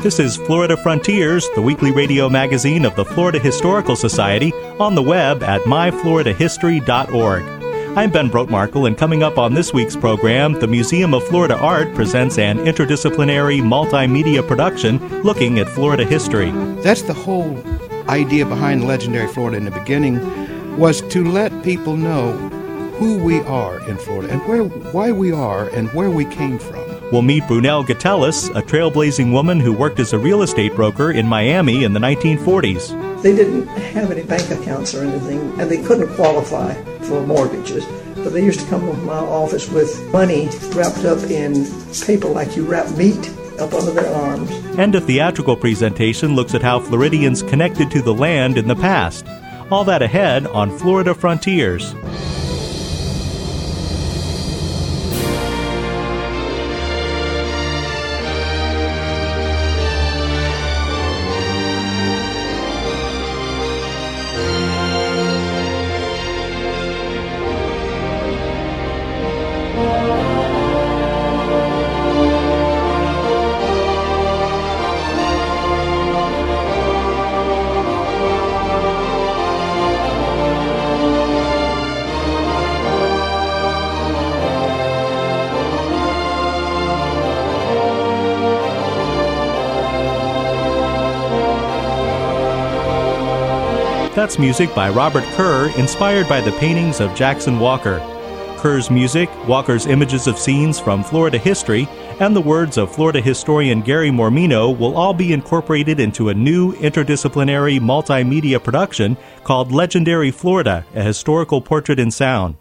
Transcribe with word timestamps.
This 0.00 0.20
is 0.20 0.36
Florida 0.36 0.76
Frontiers, 0.76 1.48
the 1.56 1.60
weekly 1.60 1.90
radio 1.90 2.28
magazine 2.28 2.84
of 2.84 2.94
the 2.94 3.04
Florida 3.04 3.40
Historical 3.40 3.96
Society, 3.96 4.52
on 4.78 4.94
the 4.94 5.02
web 5.02 5.42
at 5.42 5.62
myfloridahistory.org. 5.62 7.42
I'm 7.98 8.12
Ben 8.12 8.30
Brotemarkle, 8.30 8.86
and 8.86 8.96
coming 8.96 9.24
up 9.24 9.38
on 9.38 9.54
this 9.54 9.72
week's 9.72 9.96
program, 9.96 10.52
the 10.52 10.68
Museum 10.68 11.14
of 11.14 11.26
Florida 11.26 11.56
Art 11.58 11.92
presents 11.96 12.38
an 12.38 12.58
interdisciplinary 12.58 13.60
multimedia 13.60 14.46
production 14.46 14.98
looking 15.24 15.58
at 15.58 15.68
Florida 15.68 16.04
history. 16.04 16.52
That's 16.82 17.02
the 17.02 17.12
whole 17.12 17.60
idea 18.08 18.46
behind 18.46 18.86
Legendary 18.86 19.26
Florida 19.26 19.56
in 19.56 19.64
the 19.64 19.72
beginning 19.72 20.78
was 20.78 21.00
to 21.08 21.24
let 21.24 21.64
people 21.64 21.96
know 21.96 22.34
who 22.98 23.18
we 23.18 23.40
are 23.40 23.80
in 23.88 23.96
Florida 23.96 24.32
and 24.32 24.40
where 24.46 24.62
why 24.92 25.10
we 25.10 25.32
are 25.32 25.68
and 25.70 25.92
where 25.92 26.10
we 26.10 26.24
came 26.24 26.60
from. 26.60 26.97
We'll 27.10 27.22
meet 27.22 27.44
Brunelle 27.44 27.86
Gatellis, 27.86 28.50
a 28.54 28.62
trailblazing 28.62 29.32
woman 29.32 29.60
who 29.60 29.72
worked 29.72 29.98
as 29.98 30.12
a 30.12 30.18
real 30.18 30.42
estate 30.42 30.74
broker 30.74 31.10
in 31.10 31.26
Miami 31.26 31.84
in 31.84 31.94
the 31.94 32.00
1940s. 32.00 33.22
They 33.22 33.34
didn't 33.34 33.66
have 33.66 34.10
any 34.10 34.22
bank 34.22 34.50
accounts 34.50 34.94
or 34.94 35.04
anything, 35.04 35.58
and 35.58 35.70
they 35.70 35.82
couldn't 35.82 36.14
qualify 36.16 36.74
for 37.04 37.26
mortgages. 37.26 37.86
But 38.16 38.34
they 38.34 38.44
used 38.44 38.60
to 38.60 38.66
come 38.66 38.82
to 38.82 38.92
my 38.92 39.14
office 39.14 39.70
with 39.70 40.12
money 40.12 40.50
wrapped 40.74 41.06
up 41.06 41.18
in 41.30 41.66
paper 42.04 42.28
like 42.28 42.56
you 42.56 42.66
wrap 42.66 42.94
meat 42.94 43.30
up 43.58 43.72
under 43.72 43.92
their 43.92 44.14
arms. 44.14 44.50
And 44.78 44.94
a 44.94 45.00
theatrical 45.00 45.56
presentation 45.56 46.36
looks 46.36 46.54
at 46.54 46.60
how 46.62 46.78
Floridians 46.78 47.42
connected 47.42 47.90
to 47.90 48.02
the 48.02 48.12
land 48.14 48.58
in 48.58 48.68
the 48.68 48.76
past. 48.76 49.26
All 49.70 49.84
that 49.84 50.02
ahead 50.02 50.46
on 50.48 50.76
Florida 50.76 51.14
Frontiers. 51.14 51.94
That's 94.18 94.36
music 94.36 94.74
by 94.74 94.90
Robert 94.90 95.22
Kerr, 95.36 95.70
inspired 95.78 96.28
by 96.28 96.40
the 96.40 96.50
paintings 96.58 96.98
of 96.98 97.14
Jackson 97.14 97.60
Walker. 97.60 98.00
Kerr's 98.58 98.90
music, 98.90 99.30
Walker's 99.46 99.86
images 99.86 100.26
of 100.26 100.40
scenes 100.40 100.80
from 100.80 101.04
Florida 101.04 101.38
history, 101.38 101.86
and 102.18 102.34
the 102.34 102.40
words 102.40 102.78
of 102.78 102.92
Florida 102.92 103.20
historian 103.20 103.80
Gary 103.80 104.10
Mormino 104.10 104.76
will 104.76 104.96
all 104.96 105.14
be 105.14 105.32
incorporated 105.32 106.00
into 106.00 106.30
a 106.30 106.34
new 106.34 106.72
interdisciplinary 106.72 107.78
multimedia 107.78 108.60
production 108.60 109.16
called 109.44 109.70
Legendary 109.70 110.32
Florida, 110.32 110.84
a 110.96 111.02
historical 111.04 111.60
portrait 111.60 112.00
in 112.00 112.10
sound. 112.10 112.56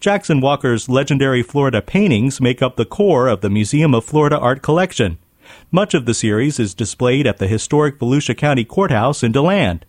Jackson 0.00 0.40
Walker's 0.40 0.88
legendary 0.88 1.42
Florida 1.42 1.82
paintings 1.82 2.40
make 2.40 2.62
up 2.62 2.76
the 2.76 2.86
core 2.86 3.28
of 3.28 3.42
the 3.42 3.50
Museum 3.50 3.94
of 3.94 4.02
Florida 4.02 4.38
art 4.38 4.62
collection. 4.62 5.18
Much 5.70 5.92
of 5.92 6.06
the 6.06 6.14
series 6.14 6.58
is 6.58 6.72
displayed 6.72 7.26
at 7.26 7.36
the 7.36 7.48
historic 7.48 7.98
Volusia 7.98 8.34
County 8.34 8.64
Courthouse 8.64 9.22
in 9.22 9.30
DeLand. 9.30 9.84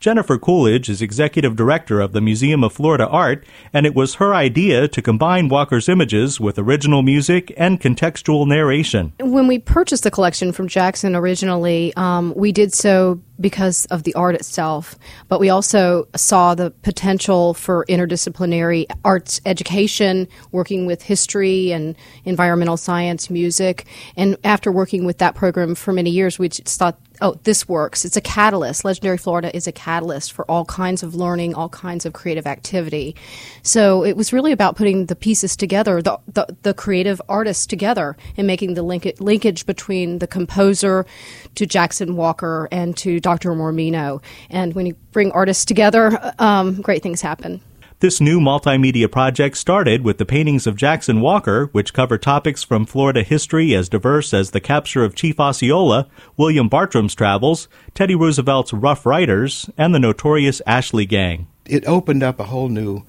Jennifer 0.00 0.38
Coolidge 0.38 0.88
is 0.88 1.02
executive 1.02 1.56
director 1.56 2.00
of 2.00 2.12
the 2.12 2.20
Museum 2.20 2.64
of 2.64 2.72
Florida 2.72 3.06
Art, 3.08 3.44
and 3.72 3.86
it 3.86 3.94
was 3.94 4.14
her 4.14 4.34
idea 4.34 4.88
to 4.88 5.02
combine 5.02 5.48
Walker's 5.48 5.88
images 5.88 6.40
with 6.40 6.58
original 6.58 7.02
music 7.02 7.52
and 7.56 7.80
contextual 7.80 8.46
narration. 8.46 9.12
When 9.20 9.46
we 9.46 9.58
purchased 9.58 10.04
the 10.04 10.10
collection 10.10 10.52
from 10.52 10.68
Jackson 10.68 11.14
originally, 11.14 11.92
um, 11.96 12.32
we 12.36 12.52
did 12.52 12.72
so 12.72 13.20
because 13.40 13.86
of 13.86 14.04
the 14.04 14.14
art 14.14 14.34
itself, 14.34 14.96
but 15.28 15.40
we 15.40 15.50
also 15.50 16.06
saw 16.14 16.54
the 16.54 16.70
potential 16.82 17.54
for 17.54 17.84
interdisciplinary 17.88 18.86
arts 19.04 19.40
education, 19.44 20.28
working 20.52 20.86
with 20.86 21.02
history 21.02 21.72
and 21.72 21.96
environmental 22.24 22.76
science, 22.76 23.28
music. 23.28 23.86
And 24.16 24.36
after 24.44 24.70
working 24.70 25.04
with 25.04 25.18
that 25.18 25.34
program 25.34 25.74
for 25.74 25.92
many 25.92 26.10
years, 26.10 26.38
we 26.38 26.48
just 26.48 26.78
thought, 26.78 26.98
oh, 27.22 27.38
this 27.44 27.68
works. 27.68 28.04
It's 28.04 28.16
a 28.16 28.20
catalyst. 28.20 28.84
Legendary 28.84 29.16
Florida 29.16 29.54
is 29.56 29.66
a 29.66 29.72
catalyst 29.72 30.32
for 30.32 30.44
all 30.50 30.64
kinds 30.64 31.02
of 31.02 31.14
learning, 31.14 31.54
all 31.54 31.68
kinds 31.68 32.04
of 32.04 32.12
creative 32.12 32.46
activity. 32.46 33.16
So 33.62 34.04
it 34.04 34.16
was 34.16 34.32
really 34.32 34.52
about 34.52 34.76
putting 34.76 35.06
the 35.06 35.16
pieces 35.16 35.56
together, 35.56 36.02
the, 36.02 36.18
the, 36.26 36.56
the 36.62 36.74
creative 36.74 37.22
artists 37.28 37.66
together, 37.66 38.16
and 38.36 38.46
making 38.46 38.74
the 38.74 38.82
link- 38.82 39.20
linkage 39.20 39.64
between 39.64 40.18
the 40.18 40.26
composer 40.26 41.06
to 41.54 41.64
Jackson 41.64 42.16
Walker 42.16 42.68
and 42.70 42.96
to 42.98 43.20
Dr. 43.20 43.52
Mormino. 43.52 44.22
And 44.50 44.74
when 44.74 44.86
you 44.86 44.94
bring 45.12 45.30
artists 45.32 45.64
together, 45.64 46.34
um, 46.38 46.80
great 46.82 47.02
things 47.02 47.20
happen. 47.20 47.60
This 48.02 48.20
new 48.20 48.40
multimedia 48.40 49.08
project 49.08 49.56
started 49.56 50.02
with 50.02 50.18
the 50.18 50.26
paintings 50.26 50.66
of 50.66 50.74
Jackson 50.74 51.20
Walker, 51.20 51.66
which 51.70 51.94
cover 51.94 52.18
topics 52.18 52.64
from 52.64 52.84
Florida 52.84 53.22
history 53.22 53.76
as 53.76 53.88
diverse 53.88 54.34
as 54.34 54.50
the 54.50 54.60
capture 54.60 55.04
of 55.04 55.14
Chief 55.14 55.38
Osceola, 55.38 56.08
William 56.36 56.68
Bartram's 56.68 57.14
travels, 57.14 57.68
Teddy 57.94 58.16
Roosevelt's 58.16 58.72
Rough 58.72 59.06
Riders, 59.06 59.70
and 59.78 59.94
the 59.94 60.00
notorious 60.00 60.60
Ashley 60.66 61.06
Gang. 61.06 61.46
It 61.64 61.86
opened 61.86 62.24
up 62.24 62.40
a 62.40 62.44
whole 62.46 62.68
new 62.68 63.04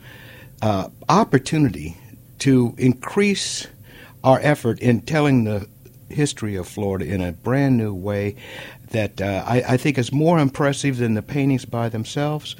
uh, 0.62 0.90
opportunity 1.10 1.98
to 2.38 2.76
increase 2.78 3.66
our 4.24 4.40
effort 4.44 4.80
in 4.80 5.02
telling 5.02 5.46
the 5.46 5.68
history 6.10 6.56
of 6.56 6.68
Florida 6.68 7.06
in 7.06 7.20
a 7.20 7.32
brand 7.32 7.78
new 7.78 7.96
way 7.96 8.36
that 8.94 9.22
uh, 9.22 9.44
I, 9.46 9.64
I, 9.74 9.78
think 9.78 9.98
is 9.98 10.12
more 10.12 10.40
impressive 10.40 10.98
than 10.98 11.14
the 11.14 11.22
paintings 11.22 11.66
by 11.66 11.90
themselves. 11.90 12.56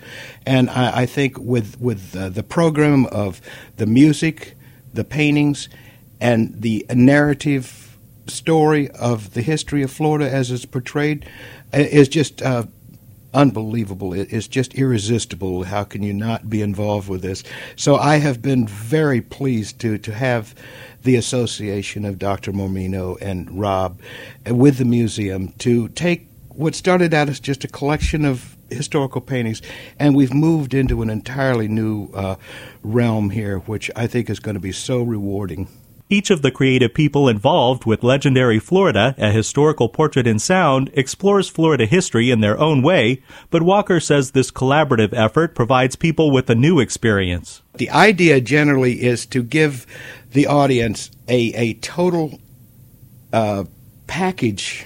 And 0.46 0.70
I, 0.70 1.02
I 1.02 1.06
think 1.06 1.38
with 1.40 1.80
with 1.80 2.16
uh, 2.16 2.30
the 2.30 2.44
program 2.44 3.06
of 3.08 3.42
the 3.78 3.86
music, 3.86 4.56
the 4.94 5.04
paintings, 5.04 5.70
and 6.20 6.62
the 6.62 6.86
narrative 6.94 7.98
story 8.28 8.90
of 8.92 9.34
the 9.34 9.42
history 9.42 9.84
of 9.84 9.92
Florida 9.92 10.30
as 10.30 10.52
it's 10.52 10.66
portrayed 10.66 11.28
is 11.72 12.10
just. 12.10 12.42
Uh, 12.42 12.66
unbelievable. 13.34 14.14
It's 14.14 14.48
just 14.48 14.76
irresistible. 14.76 15.64
How 15.64 15.84
can 15.84 16.04
you 16.04 16.14
not 16.14 16.50
be 16.50 16.62
involved 16.62 17.10
with 17.10 17.22
this? 17.22 17.44
So 17.76 17.96
I 17.96 18.18
have 18.18 18.42
been 18.42 18.68
very 18.68 19.22
pleased 19.22 19.80
to 19.80 19.98
to 19.98 20.14
have 20.14 20.56
the 21.04 21.16
association 21.16 22.06
of 22.06 22.20
Dr. 22.20 22.52
Mormino 22.52 23.18
and 23.22 23.60
Rob 23.60 24.00
with 24.48 24.78
the 24.78 24.86
museum 24.86 25.50
to 25.60 25.90
take 25.90 26.28
what 26.50 26.76
started 26.76 27.14
out 27.14 27.30
as 27.30 27.40
just 27.40 27.64
a 27.64 27.68
collection 27.68 28.26
of 28.26 28.56
historical 28.70 29.22
paintings, 29.22 29.62
and 30.00 30.16
we've 30.16 30.34
moved 30.34 30.74
into 30.74 31.02
an 31.02 31.10
entirely 31.10 31.68
new 31.68 32.10
uh, 32.14 32.36
realm 32.84 33.30
here, 33.30 33.60
which 33.60 33.90
I 33.96 34.08
think 34.08 34.30
is 34.30 34.40
going 34.40 34.56
to 34.56 34.62
be 34.62 34.72
so 34.72 35.02
rewarding. 35.02 35.68
Each 36.10 36.30
of 36.30 36.42
the 36.42 36.52
creative 36.52 36.94
people 36.94 37.30
involved 37.30 37.86
with 37.86 38.04
Legendary 38.04 38.60
Florida, 38.60 39.16
a 39.18 39.32
historical 39.32 39.90
portrait 39.90 40.28
in 40.28 40.38
sound, 40.38 40.92
explores 40.94 41.50
Florida 41.50 41.86
history 41.86 42.30
in 42.30 42.42
their 42.42 42.60
own 42.60 42.82
way, 42.82 43.24
but 43.50 43.64
Walker 43.64 44.00
says 44.00 44.32
this 44.32 44.52
collaborative 44.52 45.14
effort 45.14 45.56
provides 45.56 45.96
people 45.96 46.30
with 46.30 46.50
a 46.50 46.56
new 46.56 46.80
experience. 46.80 47.62
The 47.76 47.90
idea 47.90 48.42
generally 48.42 49.02
is 49.02 49.26
to 49.28 49.42
give 49.42 49.88
the 50.32 50.46
audience 50.46 51.10
a, 51.28 51.54
a 51.54 51.74
total 51.76 52.40
uh, 53.32 53.64
package 54.06 54.86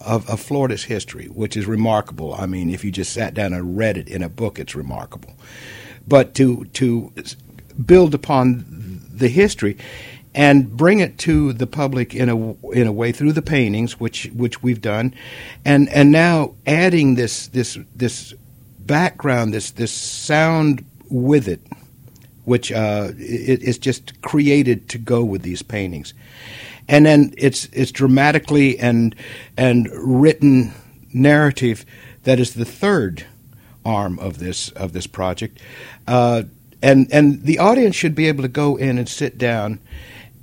of, 0.00 0.28
of, 0.28 0.40
Florida's 0.40 0.84
history, 0.84 1.26
which 1.26 1.56
is 1.56 1.66
remarkable. 1.66 2.34
I 2.34 2.46
mean, 2.46 2.70
if 2.70 2.84
you 2.84 2.90
just 2.90 3.12
sat 3.12 3.34
down 3.34 3.52
and 3.52 3.76
read 3.76 3.96
it 3.96 4.08
in 4.08 4.22
a 4.22 4.28
book, 4.28 4.58
it's 4.58 4.74
remarkable. 4.74 5.34
But 6.06 6.34
to 6.34 6.64
to 6.74 7.12
build 7.84 8.14
upon 8.14 8.64
the 9.12 9.28
history 9.28 9.76
and 10.36 10.76
bring 10.76 11.00
it 11.00 11.16
to 11.16 11.54
the 11.54 11.66
public 11.66 12.14
in 12.14 12.28
a 12.28 12.52
in 12.72 12.86
a 12.86 12.92
way 12.92 13.10
through 13.10 13.32
the 13.32 13.42
paintings, 13.42 13.98
which 13.98 14.26
which 14.34 14.62
we've 14.62 14.82
done, 14.82 15.14
and 15.64 15.88
and 15.88 16.12
now 16.12 16.54
adding 16.66 17.14
this 17.14 17.48
this 17.48 17.78
this 17.96 18.34
background, 18.78 19.54
this 19.54 19.70
this 19.70 19.90
sound 19.90 20.84
with 21.10 21.48
it, 21.48 21.60
which 22.44 22.70
uh, 22.70 23.08
it, 23.16 23.62
it's 23.62 23.78
just 23.78 24.20
created 24.20 24.90
to 24.90 24.98
go 24.98 25.24
with 25.24 25.40
these 25.40 25.62
paintings, 25.62 26.12
and 26.86 27.06
then 27.06 27.32
it's 27.38 27.64
it's 27.72 27.90
dramatically 27.90 28.78
and 28.78 29.16
and 29.56 29.88
written 29.94 30.74
narrative 31.14 31.86
that 32.24 32.38
is 32.38 32.54
the 32.54 32.66
third 32.66 33.24
arm 33.86 34.18
of 34.18 34.38
this 34.38 34.68
of 34.72 34.92
this 34.92 35.06
project, 35.06 35.62
uh, 36.06 36.42
and 36.82 37.08
and 37.10 37.44
the 37.44 37.58
audience 37.58 37.96
should 37.96 38.14
be 38.14 38.28
able 38.28 38.42
to 38.42 38.48
go 38.48 38.76
in 38.76 38.98
and 38.98 39.08
sit 39.08 39.38
down 39.38 39.78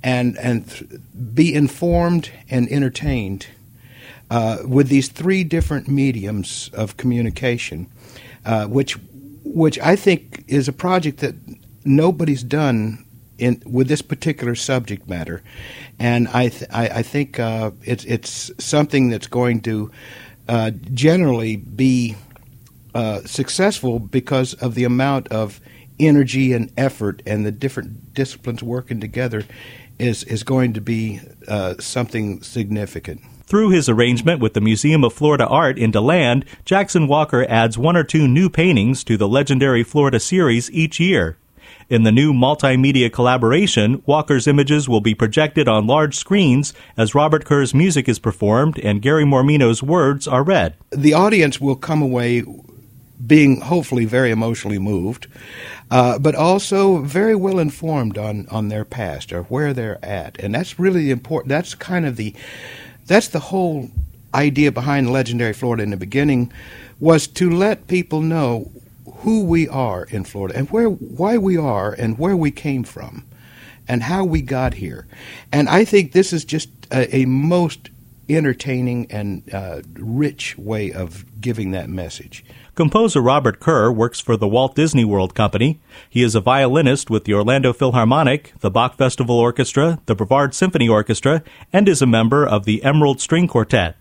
and 0.04 0.38
and 0.38 0.70
th- 0.70 1.00
be 1.34 1.52
informed 1.54 2.30
and 2.50 2.70
entertained 2.70 3.46
uh, 4.30 4.58
with 4.64 4.88
these 4.88 5.08
three 5.08 5.42
different 5.42 5.88
mediums 5.88 6.70
of 6.74 6.96
communication, 6.96 7.90
uh, 8.44 8.66
which 8.66 8.98
which 9.44 9.78
I 9.80 9.96
think 9.96 10.44
is 10.46 10.68
a 10.68 10.72
project 10.72 11.18
that 11.20 11.34
nobody's 11.84 12.42
done 12.42 13.04
in 13.38 13.62
with 13.64 13.88
this 13.88 14.02
particular 14.02 14.54
subject 14.54 15.08
matter, 15.08 15.42
and 15.98 16.28
I 16.28 16.48
th- 16.48 16.70
I, 16.70 16.88
I, 16.88 17.02
think 17.02 17.40
uh, 17.40 17.70
it's 17.82 18.04
it's 18.04 18.50
something 18.58 19.08
that's 19.08 19.26
going 19.26 19.62
to 19.62 19.90
uh, 20.48 20.70
generally 20.92 21.56
be 21.56 22.16
uh, 22.94 23.20
successful 23.24 23.98
because 23.98 24.52
of 24.54 24.74
the 24.74 24.84
amount 24.84 25.28
of 25.28 25.60
energy 25.98 26.52
and 26.52 26.72
effort 26.76 27.22
and 27.24 27.46
the 27.46 27.52
different 27.52 28.14
disciplines 28.14 28.62
working 28.62 29.00
together 29.00 29.44
is 29.98 30.24
is 30.24 30.42
going 30.42 30.72
to 30.74 30.80
be 30.80 31.20
uh, 31.48 31.74
something 31.78 32.42
significant. 32.42 33.20
Through 33.46 33.70
his 33.70 33.88
arrangement 33.88 34.40
with 34.40 34.54
the 34.54 34.60
Museum 34.60 35.04
of 35.04 35.12
Florida 35.12 35.46
Art 35.46 35.78
in 35.78 35.90
DeLand, 35.90 36.44
Jackson 36.64 37.06
Walker 37.06 37.44
adds 37.48 37.76
one 37.76 37.96
or 37.96 38.02
two 38.02 38.26
new 38.26 38.48
paintings 38.48 39.04
to 39.04 39.16
the 39.16 39.28
legendary 39.28 39.82
Florida 39.82 40.18
series 40.18 40.70
each 40.70 40.98
year. 40.98 41.36
In 41.90 42.04
the 42.04 42.12
new 42.12 42.32
multimedia 42.32 43.12
collaboration, 43.12 44.02
Walker's 44.06 44.46
images 44.46 44.88
will 44.88 45.02
be 45.02 45.14
projected 45.14 45.68
on 45.68 45.86
large 45.86 46.16
screens 46.16 46.72
as 46.96 47.14
Robert 47.14 47.44
Kerr's 47.44 47.74
music 47.74 48.08
is 48.08 48.18
performed 48.18 48.78
and 48.78 49.02
Gary 49.02 49.24
Mormino's 49.24 49.82
words 49.82 50.26
are 50.26 50.42
read. 50.42 50.74
The 50.90 51.12
audience 51.12 51.60
will 51.60 51.76
come 51.76 52.00
away 52.00 52.42
being 53.26 53.60
hopefully 53.60 54.04
very 54.04 54.30
emotionally 54.30 54.78
moved, 54.78 55.26
uh, 55.90 56.18
but 56.18 56.34
also 56.34 56.98
very 56.98 57.34
well 57.34 57.58
informed 57.58 58.18
on, 58.18 58.46
on 58.50 58.68
their 58.68 58.84
past 58.84 59.32
or 59.32 59.44
where 59.44 59.72
they're 59.72 60.04
at. 60.04 60.38
And 60.40 60.54
that's 60.54 60.78
really 60.78 61.10
important. 61.10 61.48
That's 61.48 61.74
kind 61.74 62.06
of 62.06 62.16
the 62.16 62.34
that's 63.06 63.28
the 63.28 63.38
whole 63.38 63.90
idea 64.34 64.72
behind 64.72 65.12
legendary 65.12 65.52
Florida 65.52 65.82
in 65.82 65.90
the 65.90 65.96
beginning 65.96 66.50
was 66.98 67.26
to 67.26 67.50
let 67.50 67.86
people 67.86 68.20
know 68.20 68.70
who 69.18 69.44
we 69.44 69.68
are 69.68 70.04
in 70.04 70.24
Florida 70.24 70.58
and 70.58 70.70
where 70.70 70.88
why 70.88 71.36
we 71.38 71.56
are 71.56 71.92
and 71.92 72.18
where 72.18 72.36
we 72.36 72.50
came 72.50 72.82
from 72.82 73.24
and 73.86 74.02
how 74.02 74.24
we 74.24 74.40
got 74.42 74.74
here. 74.74 75.06
And 75.52 75.68
I 75.68 75.84
think 75.84 76.12
this 76.12 76.32
is 76.32 76.44
just 76.44 76.68
a, 76.90 77.14
a 77.14 77.24
most 77.26 77.90
entertaining 78.28 79.10
and 79.10 79.42
uh, 79.52 79.82
rich 79.94 80.56
way 80.56 80.92
of 80.92 81.24
giving 81.40 81.72
that 81.72 81.88
message. 81.88 82.44
Composer 82.74 83.20
Robert 83.20 83.60
Kerr 83.60 83.92
works 83.92 84.18
for 84.18 84.36
the 84.36 84.48
Walt 84.48 84.74
Disney 84.74 85.04
World 85.04 85.32
Company. 85.32 85.80
He 86.10 86.24
is 86.24 86.34
a 86.34 86.40
violinist 86.40 87.08
with 87.08 87.22
the 87.22 87.32
Orlando 87.32 87.72
Philharmonic, 87.72 88.52
the 88.58 88.70
Bach 88.70 88.96
Festival 88.96 89.38
Orchestra, 89.38 90.00
the 90.06 90.16
Brevard 90.16 90.54
Symphony 90.54 90.88
Orchestra, 90.88 91.44
and 91.72 91.88
is 91.88 92.02
a 92.02 92.06
member 92.06 92.44
of 92.44 92.64
the 92.64 92.82
Emerald 92.82 93.20
String 93.20 93.46
Quartet. 93.46 93.94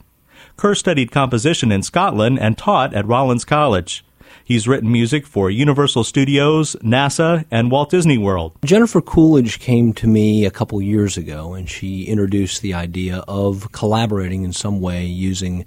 Kerr 0.58 0.74
studied 0.74 1.12
composition 1.12 1.72
in 1.72 1.84
Scotland 1.84 2.40
and 2.40 2.58
taught 2.58 2.96
at 2.96 3.06
Rollins 3.06 3.46
College. 3.46 4.04
He's 4.44 4.68
written 4.68 4.92
music 4.92 5.28
for 5.28 5.52
Universal 5.52 6.06
Studios, 6.06 6.76
NASA, 6.82 7.46
and 7.52 7.70
Walt 7.70 7.92
Disney 7.92 8.18
World. 8.18 8.54
Jennifer 8.66 9.02
Coolidge 9.02 9.60
came 9.60 9.94
to 9.94 10.08
me 10.08 10.46
a 10.46 10.52
couple 10.52 10.82
years 10.82 11.16
ago 11.16 11.54
and 11.54 11.70
she 11.70 12.06
introduced 12.06 12.64
the 12.64 12.74
idea 12.74 13.24
of 13.28 13.72
collaborating 13.72 14.44
in 14.44 14.52
some 14.52 14.82
way 14.82 15.06
using 15.06 15.64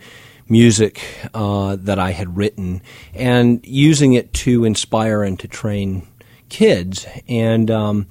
music 0.48 1.02
uh, 1.34 1.76
that 1.80 1.98
I 1.98 2.12
had 2.12 2.36
written 2.36 2.82
and 3.14 3.64
using 3.66 4.12
it 4.12 4.32
to 4.34 4.64
inspire 4.64 5.22
and 5.22 5.38
to 5.40 5.48
train 5.48 6.06
kids. 6.48 7.06
And 7.28 7.70
um, 7.70 8.06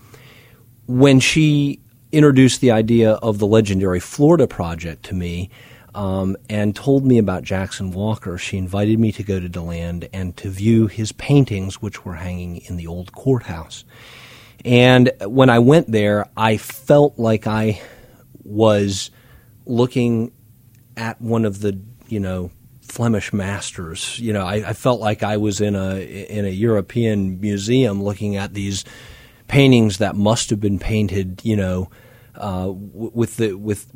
when 0.87 1.19
she 1.19 1.79
introduced 2.11 2.61
the 2.61 2.71
idea 2.71 3.11
of 3.13 3.39
the 3.39 3.47
legendary 3.47 3.99
Florida 3.99 4.47
Project 4.47 5.03
to 5.03 5.15
me 5.15 5.49
um, 5.93 6.35
and 6.49 6.75
told 6.75 7.05
me 7.05 7.17
about 7.17 7.43
Jackson 7.43 7.91
Walker, 7.91 8.38
she 8.38 8.57
invited 8.57 8.99
me 8.99 9.11
to 9.13 9.23
go 9.23 9.39
to 9.39 9.47
DeLand 9.47 10.09
and 10.13 10.35
to 10.38 10.49
view 10.49 10.88
his 10.88 11.11
paintings, 11.13 11.81
which 11.81 12.03
were 12.03 12.15
hanging 12.15 12.57
in 12.57 12.75
the 12.75 12.88
old 12.88 13.13
courthouse. 13.13 13.85
And 14.63 15.11
when 15.21 15.49
I 15.49 15.59
went 15.59 15.91
there, 15.91 16.27
I 16.35 16.57
felt 16.57 17.17
like 17.19 17.47
I 17.47 17.81
was 18.43 19.11
looking 19.65 20.31
at 20.97 21.21
one 21.21 21.45
of 21.45 21.61
the 21.61 21.79
you 22.07 22.19
know 22.19 22.51
Flemish 22.81 23.33
masters. 23.33 24.19
You 24.19 24.33
know, 24.33 24.45
I, 24.45 24.69
I, 24.69 24.73
felt 24.73 25.01
like 25.01 25.23
I 25.23 25.37
was 25.37 25.59
in 25.59 25.75
a 25.75 25.99
in 25.99 26.45
a 26.45 26.49
European 26.49 27.41
museum 27.41 28.01
looking 28.01 28.35
at 28.35 28.53
these 28.53 28.85
paintings 29.47 29.97
that 29.97 30.15
must 30.15 30.49
have 30.49 30.59
been 30.59 30.79
painted, 30.79 31.41
you 31.43 31.55
know, 31.55 31.89
uh, 32.35 32.71
with 32.71 33.37
the 33.37 33.53
with 33.53 33.91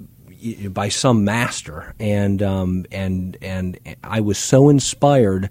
by 0.74 0.90
some 0.90 1.24
master, 1.24 1.94
and 2.00 2.42
um, 2.42 2.86
and 2.92 3.38
and 3.42 3.80
I 4.04 4.22
was 4.22 4.38
so 4.38 4.70
inspired 4.70 5.50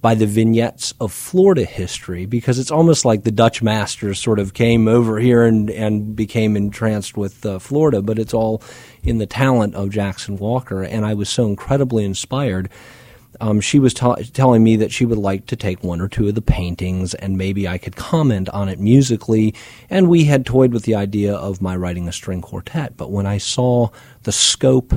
by 0.00 0.14
the 0.14 0.26
vignettes 0.26 0.94
of 1.00 1.12
Florida 1.12 1.64
history 1.64 2.24
because 2.24 2.58
it's 2.58 2.70
almost 2.70 3.04
like 3.04 3.22
the 3.22 3.30
Dutch 3.30 3.62
masters 3.62 4.18
sort 4.18 4.38
of 4.38 4.54
came 4.54 4.88
over 4.88 5.18
here 5.18 5.42
and, 5.42 5.68
and 5.70 6.16
became 6.16 6.56
entranced 6.56 7.16
with 7.16 7.44
uh, 7.44 7.58
Florida, 7.58 8.00
but 8.00 8.18
it's 8.18 8.32
all 8.32 8.62
in 9.02 9.18
the 9.18 9.26
talent 9.26 9.74
of 9.74 9.90
Jackson 9.90 10.38
Walker. 10.38 10.82
And 10.82 11.04
I 11.04 11.14
was 11.14 11.28
so 11.28 11.46
incredibly 11.46 12.04
inspired. 12.04 12.70
Um, 13.42 13.60
she 13.60 13.78
was 13.78 13.94
telling 13.94 14.64
me 14.64 14.76
that 14.76 14.92
she 14.92 15.06
would 15.06 15.18
like 15.18 15.46
to 15.46 15.56
take 15.56 15.84
one 15.84 16.00
or 16.00 16.08
two 16.08 16.28
of 16.28 16.34
the 16.34 16.42
paintings 16.42 17.14
and 17.14 17.36
maybe 17.36 17.68
I 17.68 17.78
could 17.78 17.96
comment 17.96 18.48
on 18.50 18.68
it 18.68 18.78
musically. 18.78 19.54
And 19.90 20.08
we 20.08 20.24
had 20.24 20.46
toyed 20.46 20.72
with 20.72 20.84
the 20.84 20.94
idea 20.94 21.34
of 21.34 21.62
my 21.62 21.76
writing 21.76 22.08
a 22.08 22.12
string 22.12 22.40
quartet. 22.40 22.96
But 22.96 23.10
when 23.10 23.26
I 23.26 23.38
saw 23.38 23.90
the 24.22 24.32
scope 24.32 24.94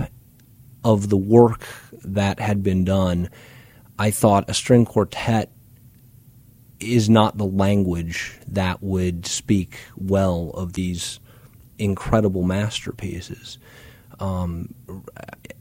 of 0.84 1.10
the 1.10 1.18
work 1.18 1.66
that 2.04 2.40
had 2.40 2.64
been 2.64 2.84
done, 2.84 3.30
I 3.98 4.12
thought 4.12 4.50
a 4.50 4.53
string 4.53 4.86
quartet 4.86 5.51
is 6.79 7.10
not 7.10 7.38
the 7.38 7.46
language 7.46 8.38
that 8.48 8.82
would 8.84 9.25
speak 9.25 9.77
well 9.96 10.51
of 10.53 10.74
these 10.74 11.20
incredible 11.77 12.44
masterpieces. 12.44 13.58
Um, 14.20 14.74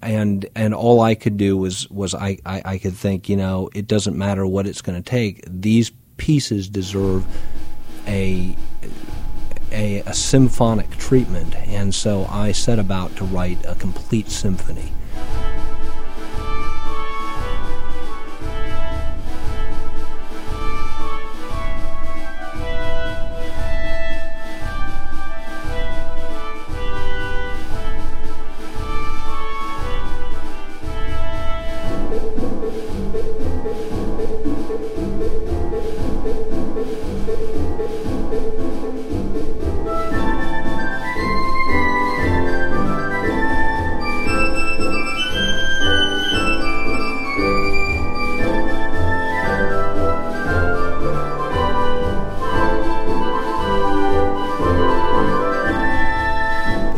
and 0.03 0.47
and 0.55 0.75
all 0.75 1.01
I 1.01 1.15
could 1.15 1.37
do 1.37 1.57
was 1.57 1.89
was 1.91 2.15
I, 2.15 2.39
I, 2.45 2.63
I 2.65 2.79
could 2.79 2.95
think, 2.95 3.29
you 3.29 3.37
know, 3.37 3.71
it 3.75 3.87
doesn't 3.87 4.17
matter 4.17 4.47
what 4.47 4.67
it's 4.67 4.83
going 4.83 5.01
to 5.01 5.11
take. 5.11 5.43
These 5.47 5.91
pieces 6.17 6.69
deserve 6.69 7.25
a, 8.07 8.57
a 9.71 10.01
a 10.01 10.15
symphonic 10.15 10.91
treatment, 10.99 11.55
and 11.57 11.95
so 11.95 12.27
I 12.31 12.53
set 12.53 12.79
about 12.79 13.17
to 13.17 13.25
write 13.25 13.65
a 13.65 13.75
complete 13.75 14.29
symphony. 14.29 14.93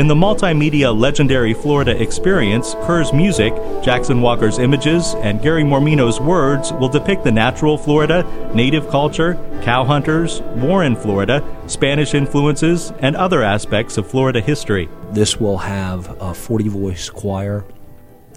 In 0.05 0.09
the 0.09 0.15
multimedia 0.15 0.95
legendary 0.95 1.55
Florida 1.55 1.99
experience, 1.99 2.75
Kerr's 2.83 3.15
music, 3.15 3.55
Jackson 3.83 4.21
Walker's 4.21 4.59
images, 4.59 5.15
and 5.23 5.41
Gary 5.41 5.63
Mormino's 5.63 6.21
words 6.21 6.75
will 6.75 6.91
depict 6.91 7.25
the 7.25 7.33
natural 7.33 7.79
Florida, 7.79 8.23
native 8.53 8.87
culture, 8.91 9.39
cow 9.63 9.83
hunters, 9.83 10.43
war 10.57 10.85
in 10.85 10.95
Florida, 10.95 11.43
Spanish 11.69 12.13
influences, 12.13 12.93
and 12.99 13.17
other 13.17 13.43
aspects 13.43 13.97
of 13.97 14.07
Florida 14.07 14.43
history. 14.43 14.91
This 15.13 15.41
will 15.41 15.57
have 15.57 16.21
a 16.21 16.35
40 16.35 16.69
voice 16.69 17.09
choir, 17.09 17.65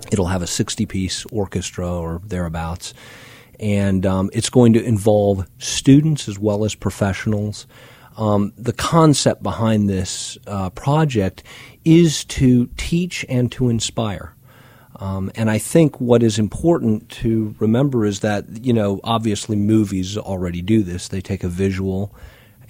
it'll 0.09 0.27
have 0.27 0.41
a 0.41 0.47
60 0.47 0.85
piece 0.85 1.25
orchestra 1.33 1.93
or 1.93 2.21
thereabouts, 2.23 2.93
and 3.59 4.05
um, 4.05 4.29
it's 4.31 4.49
going 4.49 4.71
to 4.71 4.81
involve 4.81 5.45
students 5.57 6.29
as 6.29 6.39
well 6.39 6.63
as 6.63 6.75
professionals. 6.75 7.67
Um, 8.17 8.51
the 8.57 8.73
concept 8.73 9.43
behind 9.43 9.87
this 9.87 10.37
uh, 10.47 10.71
project 10.71 11.43
is 11.85 12.25
to 12.25 12.67
teach 12.75 13.25
and 13.29 13.51
to 13.53 13.69
inspire. 13.69 14.33
Um, 14.99 15.31
and 15.35 15.49
I 15.49 15.59
think 15.59 16.01
what 16.01 16.23
is 16.23 16.39
important 16.39 17.09
to 17.09 17.55
remember 17.59 18.03
is 18.03 18.21
that, 18.21 18.65
you 18.65 18.73
know, 18.73 18.99
obviously 19.03 19.55
movies 19.55 20.17
already 20.17 20.63
do 20.63 20.81
this. 20.81 21.07
They 21.07 21.21
take 21.21 21.43
a 21.43 21.47
visual 21.47 22.15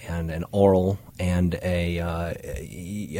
and 0.07 0.31
an 0.31 0.43
oral 0.51 0.97
and 1.19 1.59
a 1.61 1.99
uh, 1.99 2.33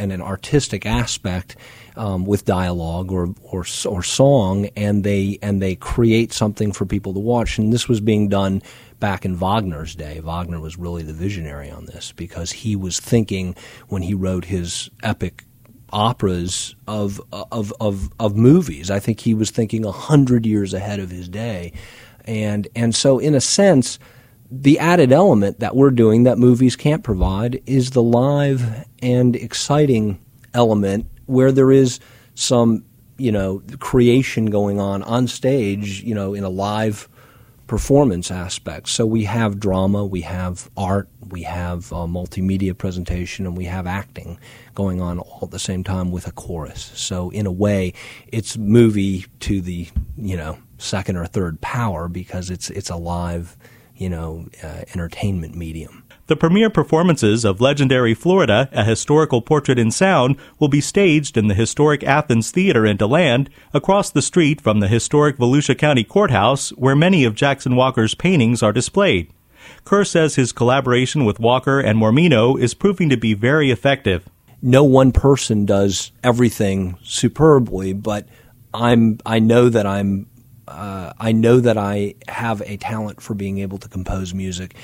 and 0.00 0.12
an 0.12 0.20
artistic 0.20 0.86
aspect 0.86 1.56
um, 1.96 2.24
with 2.24 2.44
dialogue 2.44 3.10
or, 3.12 3.34
or 3.42 3.64
or 3.86 4.02
song, 4.02 4.66
and 4.76 5.04
they 5.04 5.38
and 5.42 5.60
they 5.60 5.74
create 5.74 6.32
something 6.32 6.72
for 6.72 6.86
people 6.86 7.12
to 7.12 7.20
watch. 7.20 7.58
And 7.58 7.72
this 7.72 7.88
was 7.88 8.00
being 8.00 8.28
done 8.28 8.62
back 9.00 9.24
in 9.24 9.38
Wagner's 9.38 9.94
day. 9.94 10.20
Wagner 10.20 10.60
was 10.60 10.78
really 10.78 11.02
the 11.02 11.12
visionary 11.12 11.70
on 11.70 11.86
this 11.86 12.12
because 12.12 12.52
he 12.52 12.76
was 12.76 13.00
thinking 13.00 13.54
when 13.88 14.02
he 14.02 14.14
wrote 14.14 14.44
his 14.46 14.90
epic 15.02 15.44
operas 15.92 16.74
of 16.86 17.20
of 17.32 17.72
of, 17.80 18.10
of 18.18 18.36
movies. 18.36 18.90
I 18.90 19.00
think 19.00 19.20
he 19.20 19.34
was 19.34 19.50
thinking 19.50 19.84
a 19.84 19.92
hundred 19.92 20.46
years 20.46 20.74
ahead 20.74 21.00
of 21.00 21.10
his 21.10 21.28
day, 21.28 21.72
and 22.24 22.68
and 22.76 22.94
so 22.94 23.18
in 23.18 23.34
a 23.34 23.40
sense, 23.40 23.98
the 24.50 24.78
added 24.78 25.12
element 25.12 25.60
that 25.60 25.76
we're 25.76 25.90
doing 25.90 26.24
that 26.24 26.38
movies 26.38 26.76
can't 26.76 27.04
provide 27.04 27.62
is 27.66 27.90
the 27.90 28.02
live 28.02 28.86
and 29.02 29.36
exciting 29.36 30.18
element 30.54 31.06
where 31.26 31.52
there 31.52 31.70
is 31.70 32.00
some 32.34 32.84
you 33.18 33.32
know 33.32 33.62
creation 33.78 34.46
going 34.46 34.80
on 34.80 35.02
on 35.02 35.26
stage, 35.26 36.02
you 36.02 36.14
know, 36.14 36.34
in 36.34 36.44
a 36.44 36.48
live 36.48 37.08
performance 37.66 38.30
aspect 38.30 38.88
So 38.88 39.04
we 39.04 39.24
have 39.24 39.60
drama, 39.60 40.02
we 40.02 40.22
have 40.22 40.70
art, 40.74 41.06
we 41.28 41.42
have 41.42 41.92
uh, 41.92 42.06
multimedia 42.06 42.76
presentation, 42.76 43.44
and 43.44 43.54
we 43.58 43.66
have 43.66 43.86
acting 43.86 44.38
going 44.74 45.02
on 45.02 45.18
all 45.18 45.40
at 45.42 45.50
the 45.50 45.58
same 45.58 45.84
time 45.84 46.10
with 46.10 46.26
a 46.26 46.32
chorus. 46.32 46.90
So 46.94 47.28
in 47.28 47.44
a 47.44 47.52
way, 47.52 47.92
it's 48.28 48.56
movie 48.56 49.26
to 49.40 49.60
the 49.60 49.88
you 50.16 50.36
know 50.36 50.58
second 50.78 51.16
or 51.16 51.26
third 51.26 51.60
power 51.60 52.08
because 52.08 52.48
it's 52.48 52.70
it's 52.70 52.88
a 52.88 52.96
live 52.96 53.56
you 53.98 54.08
know 54.08 54.46
uh, 54.62 54.82
entertainment 54.94 55.54
medium. 55.54 56.04
The 56.28 56.36
premiere 56.36 56.70
performances 56.70 57.44
of 57.44 57.60
Legendary 57.60 58.12
Florida, 58.12 58.68
a 58.72 58.84
historical 58.84 59.40
portrait 59.40 59.78
in 59.78 59.90
sound, 59.90 60.36
will 60.58 60.68
be 60.68 60.80
staged 60.80 61.36
in 61.36 61.48
the 61.48 61.54
historic 61.54 62.04
Athens 62.04 62.50
Theater 62.50 62.84
in 62.84 62.98
DeLand, 62.98 63.48
across 63.72 64.10
the 64.10 64.22
street 64.22 64.60
from 64.60 64.80
the 64.80 64.88
historic 64.88 65.38
Volusia 65.38 65.76
County 65.76 66.04
Courthouse, 66.04 66.68
where 66.70 66.94
many 66.94 67.24
of 67.24 67.34
Jackson 67.34 67.76
Walker's 67.76 68.14
paintings 68.14 68.62
are 68.62 68.72
displayed. 68.74 69.32
Kerr 69.84 70.04
says 70.04 70.34
his 70.34 70.52
collaboration 70.52 71.24
with 71.24 71.40
Walker 71.40 71.80
and 71.80 71.98
Mormino 71.98 72.60
is 72.60 72.74
proving 72.74 73.08
to 73.08 73.16
be 73.16 73.32
very 73.34 73.70
effective. 73.70 74.28
No 74.60 74.84
one 74.84 75.12
person 75.12 75.64
does 75.64 76.12
everything 76.22 76.98
superbly, 77.02 77.92
but 77.92 78.26
I'm 78.74 79.18
I 79.24 79.38
know 79.38 79.68
that 79.68 79.86
I'm 79.86 80.26
uh, 80.68 81.12
I 81.18 81.32
know 81.32 81.60
that 81.60 81.78
I 81.78 82.14
have 82.28 82.62
a 82.62 82.76
talent 82.76 83.20
for 83.20 83.34
being 83.34 83.58
able 83.58 83.78
to 83.78 83.88
compose 83.88 84.34
music. 84.34 84.74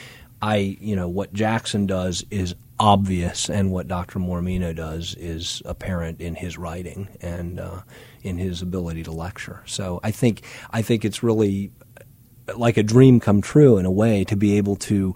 I, 0.42 0.76
you 0.80 0.96
know, 0.96 1.08
what 1.08 1.32
Jackson 1.32 1.86
does 1.86 2.24
is 2.30 2.54
obvious, 2.78 3.48
and 3.48 3.70
what 3.70 3.88
Dr. 3.88 4.18
Mormino 4.18 4.74
does 4.74 5.14
is 5.14 5.62
apparent 5.64 6.20
in 6.20 6.34
his 6.34 6.58
writing 6.58 7.08
and 7.20 7.60
uh, 7.60 7.82
in 8.22 8.38
his 8.38 8.62
ability 8.62 9.04
to 9.04 9.12
lecture. 9.12 9.62
So 9.66 10.00
I 10.02 10.10
think 10.10 10.42
I 10.70 10.82
think 10.82 11.04
it's 11.04 11.22
really 11.22 11.70
like 12.56 12.76
a 12.76 12.82
dream 12.82 13.20
come 13.20 13.40
true 13.40 13.78
in 13.78 13.86
a 13.86 13.90
way 13.90 14.24
to 14.24 14.36
be 14.36 14.56
able 14.56 14.76
to 14.76 15.14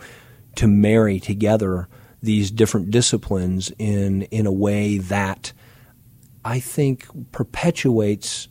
to 0.56 0.66
marry 0.66 1.20
together 1.20 1.88
these 2.22 2.50
different 2.50 2.90
disciplines 2.90 3.72
in 3.78 4.22
in 4.22 4.46
a 4.46 4.52
way 4.52 4.98
that 4.98 5.52
I 6.44 6.60
think 6.60 7.06
perpetuates 7.32 8.48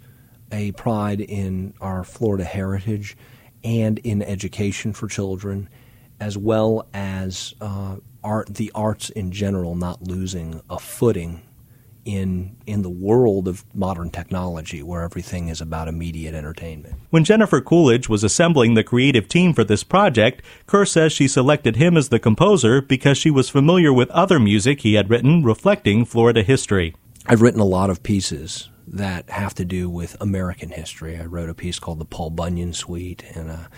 a 0.52 0.72
pride 0.74 1.22
in 1.22 1.74
our 1.82 2.04
Florida 2.04 2.44
heritage 2.44 3.18
and 3.64 4.00
in 4.00 4.22
education 4.22 4.94
for 4.94 5.08
children 5.08 5.70
as 6.20 6.38
well 6.38 6.88
as 6.94 7.54
uh, 7.62 7.98
art, 8.24 8.48
the 8.56 8.72
arts 8.74 9.10
in 9.10 9.32
general 9.32 9.76
not 9.76 10.02
losing 10.04 10.62
a 10.70 10.80
footing 10.80 11.42
in 12.06 12.56
in 12.66 12.84
the 12.84 12.90
world 12.90 13.50
of 13.50 13.66
modern 13.76 14.10
technology 14.10 14.82
where 14.82 15.02
everything 15.02 15.50
is 15.50 15.60
about 15.60 15.90
immediate 15.90 16.34
entertainment. 16.34 16.96
When 17.10 17.26
Jennifer 17.26 17.60
Coolidge 17.60 18.08
was 18.08 18.24
assembling 18.24 18.74
the 18.74 18.84
creative 18.84 19.28
team 19.28 19.54
for 19.54 19.66
this 19.66 19.84
project, 19.84 20.42
Kerr 20.68 20.86
says 20.86 21.12
she 21.12 21.28
selected 21.28 21.76
him 21.76 21.98
as 21.98 22.08
the 22.08 22.18
composer 22.18 22.82
because 22.82 23.18
she 23.18 23.30
was 23.30 23.50
familiar 23.50 23.92
with 23.92 24.10
other 24.12 24.40
music 24.40 24.82
he 24.82 24.94
had 24.94 25.10
written 25.10 25.44
reflecting 25.44 26.06
Florida 26.06 26.44
history. 26.44 26.96
I've 27.26 27.42
written 27.42 27.60
a 27.60 27.66
lot 27.66 27.90
of 27.90 28.04
pieces 28.04 28.70
that 28.88 29.30
have 29.30 29.54
to 29.56 29.66
do 29.66 29.90
with 29.90 30.16
American 30.22 30.70
history. 30.70 31.18
I 31.18 31.26
wrote 31.26 31.50
a 31.50 31.54
piece 31.54 31.80
called 31.80 32.00
the 32.00 32.06
Paul 32.06 32.30
Bunyan 32.30 32.74
Suite 32.74 33.24
and 33.36 33.50
a 33.50 33.70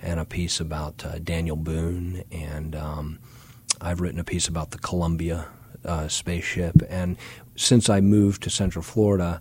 and 0.00 0.20
a 0.20 0.24
piece 0.24 0.60
about 0.60 1.04
uh, 1.04 1.18
Daniel 1.18 1.56
Boone, 1.56 2.22
and 2.30 2.76
um, 2.76 3.18
I've 3.80 4.00
written 4.00 4.20
a 4.20 4.24
piece 4.24 4.46
about 4.46 4.70
the 4.70 4.78
Columbia 4.78 5.48
uh, 5.84 6.06
spaceship. 6.06 6.76
And 6.88 7.16
since 7.56 7.88
I 7.88 8.00
moved 8.00 8.44
to 8.44 8.50
Central 8.50 8.82
Florida, 8.82 9.40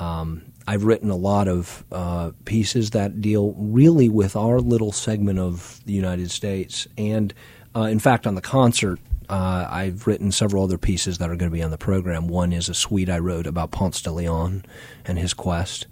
um, 0.00 0.44
I've 0.66 0.84
written 0.84 1.10
a 1.10 1.16
lot 1.16 1.48
of 1.48 1.84
uh, 1.92 2.32
pieces 2.44 2.90
that 2.90 3.20
deal 3.20 3.54
really 3.58 4.08
with 4.08 4.36
our 4.36 4.60
little 4.60 4.92
segment 4.92 5.38
of 5.38 5.80
the 5.84 5.92
United 5.92 6.30
States. 6.30 6.86
And 6.96 7.34
uh, 7.74 7.82
in 7.82 7.98
fact, 7.98 8.26
on 8.26 8.34
the 8.34 8.40
concert, 8.40 8.98
uh, 9.28 9.66
I've 9.70 10.06
written 10.06 10.32
several 10.32 10.64
other 10.64 10.78
pieces 10.78 11.18
that 11.18 11.30
are 11.30 11.36
going 11.36 11.50
to 11.50 11.56
be 11.56 11.62
on 11.62 11.70
the 11.70 11.78
program. 11.78 12.28
One 12.28 12.52
is 12.52 12.68
a 12.68 12.74
suite 12.74 13.10
I 13.10 13.18
wrote 13.18 13.46
about 13.46 13.70
Ponce 13.70 14.00
de 14.02 14.10
Leon 14.10 14.64
and 15.04 15.18
his 15.18 15.34
quest. 15.34 15.86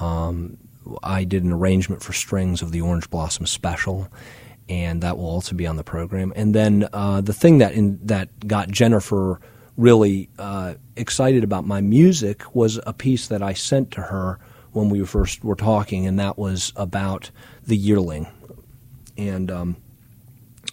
Um, 0.00 0.56
I 1.02 1.24
did 1.24 1.44
an 1.44 1.52
arrangement 1.52 2.02
for 2.02 2.12
strings 2.12 2.62
of 2.62 2.72
the 2.72 2.80
Orange 2.80 3.10
Blossom 3.10 3.46
Special, 3.46 4.08
and 4.68 5.02
that 5.02 5.16
will 5.16 5.26
also 5.26 5.54
be 5.54 5.66
on 5.66 5.76
the 5.76 5.84
program. 5.84 6.32
And 6.36 6.54
then 6.54 6.88
uh, 6.92 7.20
the 7.20 7.32
thing 7.32 7.58
that 7.58 7.74
in, 7.74 7.98
that 8.06 8.46
got 8.46 8.68
Jennifer 8.68 9.40
really 9.76 10.28
uh, 10.38 10.74
excited 10.96 11.44
about 11.44 11.66
my 11.66 11.80
music 11.80 12.54
was 12.54 12.78
a 12.86 12.92
piece 12.92 13.28
that 13.28 13.42
I 13.42 13.54
sent 13.54 13.90
to 13.92 14.02
her 14.02 14.38
when 14.72 14.88
we 14.88 15.04
first 15.04 15.44
were 15.44 15.56
talking, 15.56 16.06
and 16.06 16.18
that 16.18 16.38
was 16.38 16.72
about 16.76 17.30
the 17.66 17.76
yearling. 17.76 18.26
And 19.16 19.50
um, 19.50 19.76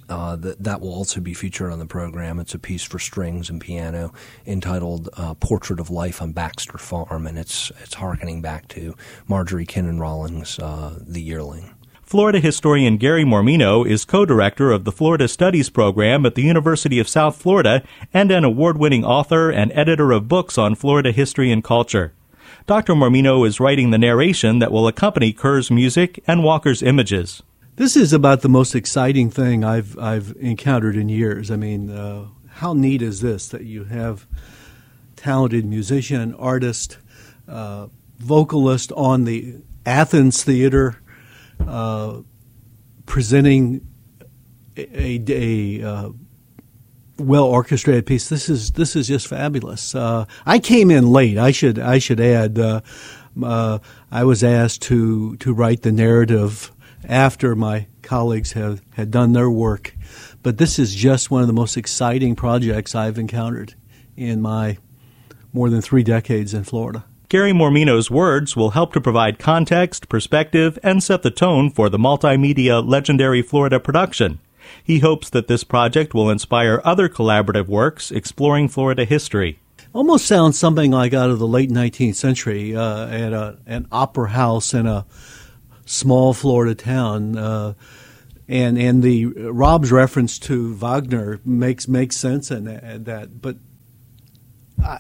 uh, 0.10 0.36
that 0.38 0.64
that 0.64 0.82
will 0.82 0.94
also 0.94 1.20
be 1.20 1.34
featured 1.34 1.72
on 1.72 1.80
the 1.80 1.86
program. 1.86 2.40
It's 2.40 2.54
a 2.54 2.60
piece 2.60 2.84
for 2.84 3.00
strings 3.00 3.50
and 3.50 3.60
piano 3.60 4.14
entitled 4.46 5.10
uh, 5.14 5.34
"Portrait 5.36 5.80
of 5.80 5.90
Life 5.90 6.22
on 6.22 6.32
Baxter 6.32 6.78
Farm," 6.78 7.28
and 7.28 7.38
it's 7.38 7.72
it's 7.84 7.96
harkening 7.96 8.42
back 8.42 8.68
to 8.70 8.96
Marjorie 9.28 9.66
Kinnan 9.66 10.00
Rawlings' 10.00 10.60
uh, 10.60 11.00
"The 11.02 11.22
Yearling." 11.22 11.74
Florida 12.04 12.40
historian 12.40 12.96
Gary 12.96 13.26
Mormino 13.26 13.86
is 13.86 14.06
co-director 14.06 14.72
of 14.72 14.86
the 14.86 14.94
Florida 14.94 15.28
Studies 15.28 15.70
program 15.70 16.26
at 16.26 16.36
the 16.36 16.42
University 16.42 17.00
of 17.00 17.10
South 17.10 17.36
Florida 17.36 17.84
and 18.14 18.32
an 18.32 18.46
award-winning 18.46 19.04
author 19.04 19.50
and 19.50 19.74
editor 19.74 20.14
of 20.14 20.30
books 20.30 20.58
on 20.58 20.74
Florida 20.74 21.12
history 21.12 21.52
and 21.52 21.66
culture. 21.66 22.14
Dr. 22.66 22.94
Mormino 22.94 23.46
is 23.46 23.60
writing 23.60 23.92
the 23.92 23.98
narration 23.98 24.60
that 24.60 24.72
will 24.72 24.88
accompany 24.88 25.34
Kerr's 25.34 25.70
music 25.70 26.24
and 26.26 26.46
Walker's 26.46 26.82
images. 26.82 27.44
This 27.78 27.96
is 27.96 28.12
about 28.12 28.42
the 28.42 28.50
most 28.50 28.74
exciting 28.74 29.30
thing 29.30 29.64
I've 29.64 30.00
I've 30.00 30.36
encountered 30.40 30.96
in 30.96 31.10
years. 31.10 31.52
I 31.52 31.58
mean, 31.58 31.92
uh, 31.92 32.26
how 32.50 32.74
neat 32.74 33.04
is 33.04 33.22
this 33.22 33.48
that 33.50 33.66
you 33.66 33.84
have 33.84 34.26
talented 35.16 35.64
musician, 35.64 36.34
artist, 36.34 36.98
uh, 37.48 37.86
vocalist 38.18 38.92
on 38.94 39.26
the 39.26 39.58
Athens 39.86 40.44
Theater 40.44 41.00
uh, 41.68 42.22
presenting 43.06 43.88
a, 44.76 45.22
a, 45.30 45.82
a 45.84 45.88
uh, 45.88 46.10
well 47.20 47.46
orchestrated 47.46 48.08
piece. 48.08 48.28
This 48.28 48.50
is 48.50 48.72
this 48.72 48.96
is 48.96 49.08
just 49.08 49.28
fabulous. 49.28 49.94
Uh, 49.94 50.26
I 50.48 50.58
came 50.58 50.90
in 50.90 51.12
late. 51.12 51.38
I 51.38 51.52
should 51.52 51.78
I 51.78 52.00
should 52.00 52.20
add. 52.20 52.58
Uh, 52.58 52.82
uh, 53.44 53.78
I 54.10 54.24
was 54.24 54.44
asked 54.44 54.82
to 54.84 55.36
to 55.38 55.54
write 55.54 55.84
the 55.84 55.92
narrative 55.92 56.72
after 57.08 57.56
my 57.56 57.88
colleagues 58.02 58.52
have 58.52 58.82
had 58.94 59.10
done 59.10 59.34
their 59.34 59.50
work. 59.50 59.96
But 60.44 60.58
this 60.58 60.78
is 60.78 60.94
just 60.94 61.32
one 61.32 61.42
of 61.42 61.48
the 61.48 61.54
most 61.54 61.78
exciting 61.78 62.36
projects 62.36 62.94
I've 62.94 63.18
encountered 63.18 63.74
in 64.16 64.42
my 64.42 64.78
more 65.54 65.70
than 65.70 65.82
three 65.82 66.04
decades 66.04 66.54
in 66.54 66.64
Florida. 66.64 67.06
Gary 67.30 67.52
Mormino's 67.52 68.10
words 68.10 68.56
will 68.56 68.70
help 68.70 68.94
to 68.94 69.02
provide 69.02 69.40
context, 69.40 70.08
perspective, 70.08 70.80
and 70.82 71.04
set 71.04 71.24
the 71.24 71.32
tone 71.32 71.70
for 71.70 71.90
the 71.90 71.98
multimedia 71.98 72.86
Legendary 72.86 73.42
Florida 73.42 73.80
production. 73.80 74.40
He 74.82 75.00
hopes 75.00 75.30
that 75.32 75.48
this 75.48 75.64
project 75.64 76.14
will 76.14 76.30
inspire 76.30 76.82
other 76.86 77.10
collaborative 77.10 77.68
works 77.68 78.12
exploring 78.12 78.70
Florida 78.70 79.04
history. 79.04 79.60
Almost 79.94 80.26
sounds 80.26 80.58
something 80.58 80.92
like 80.92 81.14
out 81.14 81.30
of 81.30 81.40
the 81.40 81.48
late 81.48 81.70
19th 81.70 82.16
century 82.16 82.76
uh, 82.76 83.08
at 83.08 83.34
a, 83.34 83.58
an 83.66 83.88
opera 83.92 84.30
house 84.30 84.74
in 84.74 84.86
a 84.86 85.06
small 85.88 86.34
Florida 86.34 86.76
town. 86.76 87.38
Uh, 87.38 87.74
and 88.48 88.78
and 88.78 89.04
the 89.04 89.26
Rob's 89.26 89.92
reference 89.92 90.40
to 90.40 90.74
Wagner 90.76 91.40
makes 91.44 91.88
makes 91.88 92.16
sense 92.16 92.52
in 92.52 92.66
that, 92.66 93.06
that 93.06 93.42
but 93.42 93.58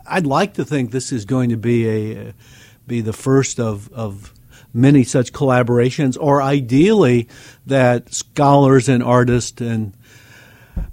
I'd 0.05 0.25
like 0.25 0.55
to 0.55 0.65
think 0.65 0.91
this 0.91 1.11
is 1.11 1.25
going 1.25 1.49
to 1.51 1.57
be 1.57 1.87
a 1.87 2.33
be 2.85 3.01
the 3.01 3.13
first 3.13 3.59
of 3.59 3.91
of 3.93 4.33
many 4.73 5.03
such 5.03 5.31
collaborations, 5.31 6.17
or 6.19 6.41
ideally 6.41 7.27
that 7.65 8.13
scholars 8.13 8.89
and 8.89 9.01
artists 9.01 9.61
and 9.61 9.93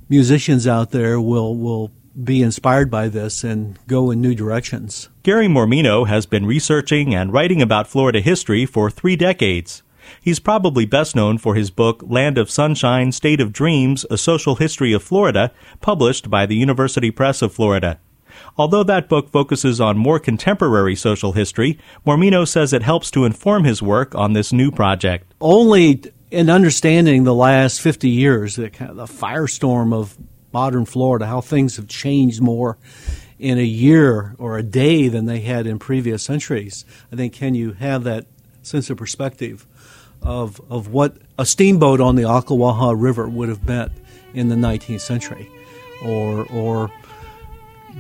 musicians 0.09 0.67
out 0.67 0.91
there 0.91 1.21
will 1.21 1.57
will 1.57 1.91
be 2.23 2.43
inspired 2.43 2.91
by 2.91 3.09
this 3.09 3.43
and 3.43 3.79
go 3.89 4.11
in 4.11 4.21
new 4.21 4.35
directions. 4.35 5.09
Gary 5.25 5.49
Mormino 5.49 6.07
has 6.07 6.27
been 6.27 6.47
researching 6.47 7.15
and 7.15 7.33
writing 7.33 7.61
about 7.61 7.89
Florida 7.89 8.21
history 8.21 8.67
for 8.67 8.91
three 8.91 9.17
decades. 9.17 9.83
He's 10.21 10.39
probably 10.39 10.87
best 10.87 11.15
known 11.17 11.39
for 11.39 11.55
his 11.55 11.71
book 11.71 12.03
Land 12.07 12.39
of 12.39 12.51
Sunshine, 12.51 13.13
State 13.13 13.41
of 13.41 13.53
Dreams, 13.53 14.05
A 14.11 14.19
Social 14.19 14.57
History 14.57 14.93
of 14.93 15.03
Florida, 15.03 15.53
published 15.81 16.31
by 16.31 16.47
the 16.47 16.57
University 16.57 17.11
Press 17.11 17.43
of 17.43 17.53
Florida. 17.53 17.99
Although 18.57 18.85
that 18.85 19.09
book 19.09 19.31
focuses 19.31 19.81
on 19.81 19.97
more 19.97 20.19
contemporary 20.19 20.97
social 20.97 21.33
history, 21.33 21.79
Mormino 22.07 22.47
says 22.47 22.73
it 22.73 22.83
helps 22.83 23.11
to 23.13 23.25
inform 23.25 23.65
his 23.65 23.83
work 23.83 24.15
on 24.15 24.33
this 24.33 24.53
new 24.53 24.71
project. 24.71 25.33
Only 25.41 26.03
in 26.31 26.51
understanding 26.51 27.25
the 27.25 27.35
last 27.35 27.81
50 27.81 28.09
years, 28.09 28.57
the, 28.57 28.71
kind 28.71 28.91
of 28.91 28.97
the 28.97 29.07
firestorm 29.07 29.95
of 29.95 30.17
modern 30.53 30.85
Florida, 30.85 31.27
how 31.27 31.41
things 31.41 31.77
have 31.77 31.89
changed 31.89 32.41
more 32.41 32.79
in 33.39 33.59
a 33.59 33.63
year 33.63 34.35
or 34.39 34.57
a 34.57 34.63
day 34.63 35.09
than 35.09 35.27
they 35.27 35.41
had 35.41 35.67
in 35.67 35.79
previous 35.79 36.23
centuries, 36.23 36.85
I 37.13 37.17
think 37.17 37.33
can 37.33 37.55
you 37.55 37.73
have 37.73 38.05
that 38.05 38.27
sense 38.63 38.89
of 38.89 38.97
perspective 38.97 39.67
of, 40.25 40.61
of 40.71 40.89
what 40.89 41.17
a 41.39 41.47
steamboat 41.47 42.01
on 42.01 42.17
the 42.17 42.23
Ocklawaha 42.23 42.95
River 43.01 43.29
would 43.29 43.49
have 43.49 43.67
meant 43.67 43.93
in 44.33 44.49
the 44.49 44.57
19th 44.57 45.01
century, 45.01 45.49
or, 46.05 46.47
or 46.53 46.91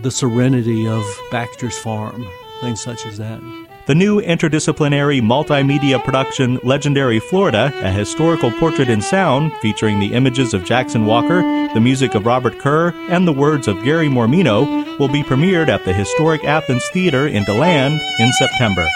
the 0.02 0.10
serenity 0.10 0.88
of 0.88 1.04
Baxter's 1.30 1.78
Farm, 1.78 2.26
things 2.60 2.80
such 2.80 3.06
as 3.06 3.18
that. 3.18 3.40
The 3.86 3.94
new 3.94 4.18
interdisciplinary 4.22 5.20
multimedia 5.20 6.02
production 6.02 6.58
Legendary 6.64 7.20
Florida, 7.20 7.70
a 7.82 7.90
historical 7.90 8.50
portrait 8.52 8.88
in 8.88 9.02
sound 9.02 9.52
featuring 9.60 10.00
the 10.00 10.14
images 10.14 10.54
of 10.54 10.64
Jackson 10.64 11.04
Walker, 11.04 11.42
the 11.74 11.82
music 11.82 12.14
of 12.14 12.24
Robert 12.24 12.58
Kerr, 12.58 12.94
and 13.10 13.28
the 13.28 13.32
words 13.32 13.68
of 13.68 13.84
Gary 13.84 14.08
Mormino, 14.08 14.98
will 14.98 15.08
be 15.08 15.22
premiered 15.22 15.68
at 15.68 15.84
the 15.84 15.92
historic 15.92 16.42
Athens 16.44 16.88
Theater 16.94 17.28
in 17.28 17.44
DeLand 17.44 18.00
in 18.18 18.32
September. 18.32 18.88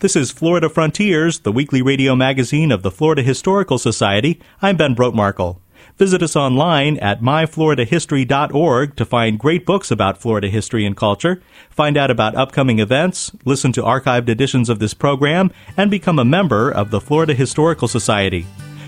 This 0.00 0.16
is 0.16 0.30
Florida 0.30 0.70
Frontiers, 0.70 1.40
the 1.40 1.52
weekly 1.52 1.82
radio 1.82 2.16
magazine 2.16 2.72
of 2.72 2.82
the 2.82 2.90
Florida 2.90 3.22
Historical 3.22 3.76
Society. 3.76 4.40
I'm 4.62 4.78
Ben 4.78 4.94
Brotemarkle. 4.94 5.58
Visit 5.98 6.22
us 6.22 6.34
online 6.34 6.96
at 7.00 7.20
myfloridahistory.org 7.20 8.96
to 8.96 9.04
find 9.04 9.38
great 9.38 9.66
books 9.66 9.90
about 9.90 10.16
Florida 10.16 10.48
history 10.48 10.86
and 10.86 10.96
culture, 10.96 11.42
find 11.68 11.98
out 11.98 12.10
about 12.10 12.34
upcoming 12.34 12.78
events, 12.78 13.30
listen 13.44 13.72
to 13.72 13.82
archived 13.82 14.30
editions 14.30 14.70
of 14.70 14.78
this 14.78 14.94
program, 14.94 15.52
and 15.76 15.90
become 15.90 16.18
a 16.18 16.24
member 16.24 16.70
of 16.70 16.90
the 16.90 17.00
Florida 17.02 17.34
Historical 17.34 17.86
Society. 17.86 18.46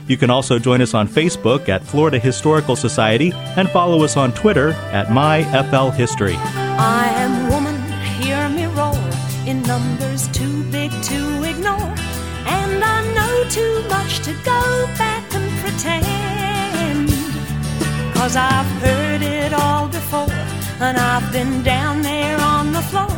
You 0.09 0.17
can 0.17 0.31
also 0.31 0.59
join 0.59 0.81
us 0.81 0.95
on 0.95 1.07
Facebook 1.09 1.69
at 1.69 1.85
Florida 1.85 2.19
Historical 2.19 2.75
Society 2.75 3.33
and 3.35 3.69
follow 3.69 4.03
us 4.03 4.17
on 4.17 4.33
Twitter 4.33 4.71
at 4.91 5.09
MyFLHistory. 5.09 6.37
I 6.79 7.09
am 7.09 7.51
woman, 7.51 7.72
Cause 18.23 18.37
I've 18.37 18.67
heard 18.81 19.21
it 19.21 19.53
all 19.53 19.89
before, 19.89 20.31
and 20.79 20.97
I've 20.97 21.33
been 21.33 21.65
down 21.65 22.03
there 22.03 22.41
on 22.41 22.73
the 22.73 22.81
floor. 22.83 23.09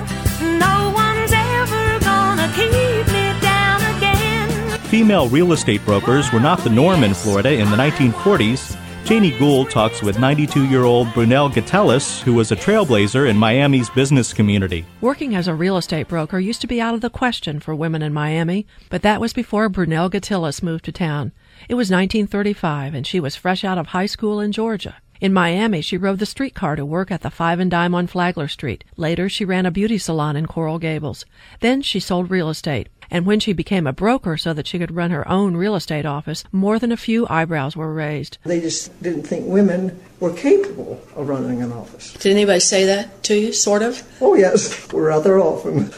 No 0.40 0.92
one's 0.94 1.30
ever 1.30 2.00
gonna 2.00 2.50
keep 2.54 3.06
me 3.12 3.38
down 3.42 3.82
again. 3.98 4.80
Female 4.88 5.28
real 5.28 5.52
estate 5.52 5.84
brokers 5.84 6.32
were 6.32 6.40
not 6.40 6.60
the 6.60 6.70
norm 6.70 7.04
in 7.04 7.12
Florida 7.12 7.52
in 7.52 7.70
the 7.70 7.76
1940s. 7.76 8.78
Janie 9.04 9.38
Gould 9.38 9.68
talks 9.68 10.00
with 10.00 10.18
92 10.18 10.64
year 10.68 10.84
old 10.84 11.12
Brunel 11.12 11.50
Gatellis, 11.50 12.22
who 12.22 12.32
was 12.32 12.50
a 12.50 12.56
trailblazer 12.56 13.28
in 13.28 13.36
Miami's 13.36 13.90
business 13.90 14.32
community. 14.32 14.86
Working 15.02 15.34
as 15.34 15.46
a 15.46 15.54
real 15.54 15.76
estate 15.76 16.08
broker 16.08 16.40
used 16.40 16.62
to 16.62 16.66
be 16.66 16.80
out 16.80 16.94
of 16.94 17.02
the 17.02 17.10
question 17.10 17.60
for 17.60 17.74
women 17.74 18.00
in 18.00 18.14
Miami, 18.14 18.66
but 18.88 19.02
that 19.02 19.20
was 19.20 19.34
before 19.34 19.68
Brunel 19.68 20.08
Gatellis 20.08 20.62
moved 20.62 20.86
to 20.86 20.92
town. 20.92 21.32
It 21.68 21.74
was 21.74 21.90
1935, 21.90 22.94
and 22.94 23.06
she 23.06 23.20
was 23.20 23.36
fresh 23.36 23.64
out 23.64 23.78
of 23.78 23.88
high 23.88 24.06
school 24.06 24.40
in 24.40 24.52
Georgia. 24.52 24.96
In 25.20 25.32
Miami, 25.32 25.80
she 25.80 25.96
rode 25.96 26.18
the 26.18 26.26
streetcar 26.26 26.76
to 26.76 26.84
work 26.84 27.10
at 27.10 27.22
the 27.22 27.30
Five 27.30 27.60
and 27.60 27.70
Dime 27.70 27.94
on 27.94 28.06
Flagler 28.06 28.48
Street. 28.48 28.84
Later, 28.96 29.28
she 29.28 29.44
ran 29.44 29.64
a 29.64 29.70
beauty 29.70 29.96
salon 29.96 30.36
in 30.36 30.46
Coral 30.46 30.78
Gables. 30.78 31.24
Then 31.60 31.82
she 31.82 32.00
sold 32.00 32.30
real 32.30 32.50
estate. 32.50 32.88
And 33.10 33.24
when 33.24 33.40
she 33.40 33.52
became 33.52 33.86
a 33.86 33.92
broker 33.92 34.36
so 34.36 34.52
that 34.52 34.66
she 34.66 34.78
could 34.78 34.94
run 34.94 35.12
her 35.12 35.26
own 35.28 35.56
real 35.56 35.76
estate 35.76 36.04
office, 36.04 36.44
more 36.52 36.78
than 36.78 36.92
a 36.92 36.96
few 36.96 37.26
eyebrows 37.28 37.76
were 37.76 37.92
raised. 37.92 38.38
They 38.44 38.60
just 38.60 39.02
didn't 39.02 39.22
think 39.22 39.46
women 39.46 40.00
were 40.20 40.32
capable 40.32 41.00
of 41.14 41.28
running 41.28 41.62
an 41.62 41.72
office. 41.72 42.12
Did 42.14 42.32
anybody 42.32 42.60
say 42.60 42.84
that 42.84 43.22
to 43.24 43.38
you, 43.38 43.52
sort 43.52 43.82
of? 43.82 44.02
Oh, 44.20 44.34
yes, 44.34 44.92
rather 44.92 45.38
often. 45.38 45.92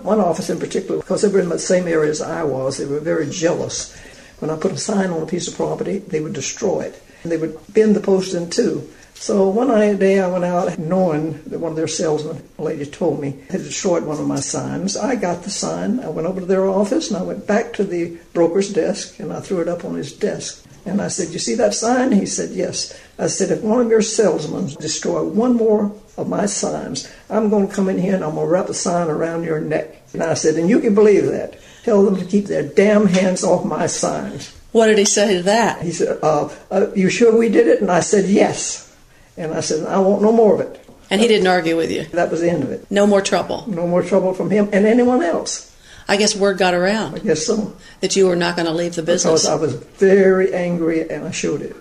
One 0.00 0.20
office 0.20 0.50
in 0.50 0.58
particular, 0.58 0.98
because 1.00 1.22
they 1.22 1.28
were 1.28 1.40
in 1.40 1.48
the 1.48 1.58
same 1.58 1.86
area 1.86 2.10
as 2.10 2.22
I 2.22 2.42
was, 2.42 2.78
they 2.78 2.86
were 2.86 3.00
very 3.00 3.28
jealous. 3.28 3.96
When 4.42 4.50
I 4.50 4.56
put 4.56 4.72
a 4.72 4.76
sign 4.76 5.10
on 5.10 5.22
a 5.22 5.26
piece 5.26 5.46
of 5.46 5.54
property, 5.54 5.98
they 5.98 6.20
would 6.20 6.32
destroy 6.32 6.80
it. 6.80 7.00
And 7.22 7.30
they 7.30 7.36
would 7.36 7.60
bend 7.72 7.94
the 7.94 8.00
post 8.00 8.34
in 8.34 8.50
two. 8.50 8.90
So 9.14 9.48
one 9.48 9.68
day 10.00 10.18
I 10.18 10.26
went 10.26 10.44
out 10.44 10.80
knowing 10.80 11.40
that 11.44 11.60
one 11.60 11.70
of 11.70 11.76
their 11.76 11.86
salesmen, 11.86 12.42
lady 12.58 12.84
told 12.84 13.20
me, 13.20 13.38
had 13.50 13.62
destroyed 13.62 14.02
one 14.02 14.18
of 14.18 14.26
my 14.26 14.40
signs. 14.40 14.96
I 14.96 15.14
got 15.14 15.44
the 15.44 15.50
sign. 15.50 16.00
I 16.00 16.08
went 16.08 16.26
over 16.26 16.40
to 16.40 16.46
their 16.46 16.66
office 16.66 17.08
and 17.08 17.18
I 17.18 17.22
went 17.22 17.46
back 17.46 17.72
to 17.74 17.84
the 17.84 18.18
broker's 18.32 18.72
desk 18.72 19.20
and 19.20 19.32
I 19.32 19.38
threw 19.38 19.60
it 19.60 19.68
up 19.68 19.84
on 19.84 19.94
his 19.94 20.12
desk. 20.12 20.66
And 20.84 21.00
I 21.00 21.06
said, 21.06 21.32
You 21.32 21.38
see 21.38 21.54
that 21.54 21.72
sign? 21.72 22.10
He 22.10 22.26
said, 22.26 22.50
Yes. 22.50 23.00
I 23.20 23.28
said, 23.28 23.56
If 23.56 23.62
one 23.62 23.80
of 23.80 23.90
your 23.90 24.02
salesmen 24.02 24.74
destroy 24.80 25.22
one 25.22 25.54
more 25.54 25.94
of 26.16 26.28
my 26.28 26.46
signs, 26.46 27.08
I'm 27.30 27.48
going 27.48 27.68
to 27.68 27.72
come 27.72 27.88
in 27.88 27.98
here 27.98 28.16
and 28.16 28.24
I'm 28.24 28.34
going 28.34 28.48
to 28.48 28.52
wrap 28.52 28.68
a 28.68 28.74
sign 28.74 29.06
around 29.06 29.44
your 29.44 29.60
neck. 29.60 30.02
And 30.12 30.20
I 30.20 30.34
said, 30.34 30.56
And 30.56 30.68
you 30.68 30.80
can 30.80 30.96
believe 30.96 31.26
that. 31.26 31.60
Tell 31.84 32.04
them 32.04 32.16
to 32.16 32.24
keep 32.24 32.46
their 32.46 32.62
damn 32.62 33.06
hands 33.06 33.42
off 33.42 33.64
my 33.64 33.86
signs. 33.86 34.56
What 34.72 34.86
did 34.86 34.98
he 34.98 35.04
say 35.04 35.36
to 35.36 35.42
that? 35.44 35.82
He 35.82 35.90
said, 35.90 36.18
uh, 36.22 36.48
uh, 36.70 36.86
You 36.94 37.10
sure 37.10 37.36
we 37.36 37.48
did 37.48 37.66
it? 37.66 37.80
And 37.80 37.90
I 37.90 38.00
said, 38.00 38.28
Yes. 38.28 38.94
And 39.36 39.52
I 39.52 39.60
said, 39.60 39.86
I 39.86 39.98
want 39.98 40.22
no 40.22 40.32
more 40.32 40.54
of 40.54 40.60
it. 40.60 40.78
And 41.10 41.20
he 41.20 41.28
didn't 41.28 41.46
argue 41.46 41.76
with 41.76 41.90
you. 41.90 42.04
That 42.04 42.30
was 42.30 42.40
the 42.40 42.50
end 42.50 42.62
of 42.62 42.70
it. 42.70 42.90
No 42.90 43.06
more 43.06 43.20
trouble. 43.20 43.64
No 43.66 43.86
more 43.86 44.02
trouble 44.02 44.32
from 44.32 44.50
him 44.50 44.70
and 44.72 44.86
anyone 44.86 45.22
else. 45.22 45.68
I 46.08 46.16
guess 46.16 46.34
word 46.34 46.58
got 46.58 46.74
around 46.74 47.14
I 47.14 47.18
guess 47.20 47.46
so. 47.46 47.76
that 48.00 48.16
you 48.16 48.26
were 48.26 48.36
not 48.36 48.56
going 48.56 48.66
to 48.66 48.72
leave 48.72 48.94
the 48.96 49.02
business. 49.02 49.42
Because 49.42 49.60
business. 49.60 49.76
I 49.78 49.78
was 49.78 49.98
very 49.98 50.54
angry 50.54 51.08
and 51.08 51.24
I 51.26 51.30
showed 51.30 51.62
it. 51.62 51.76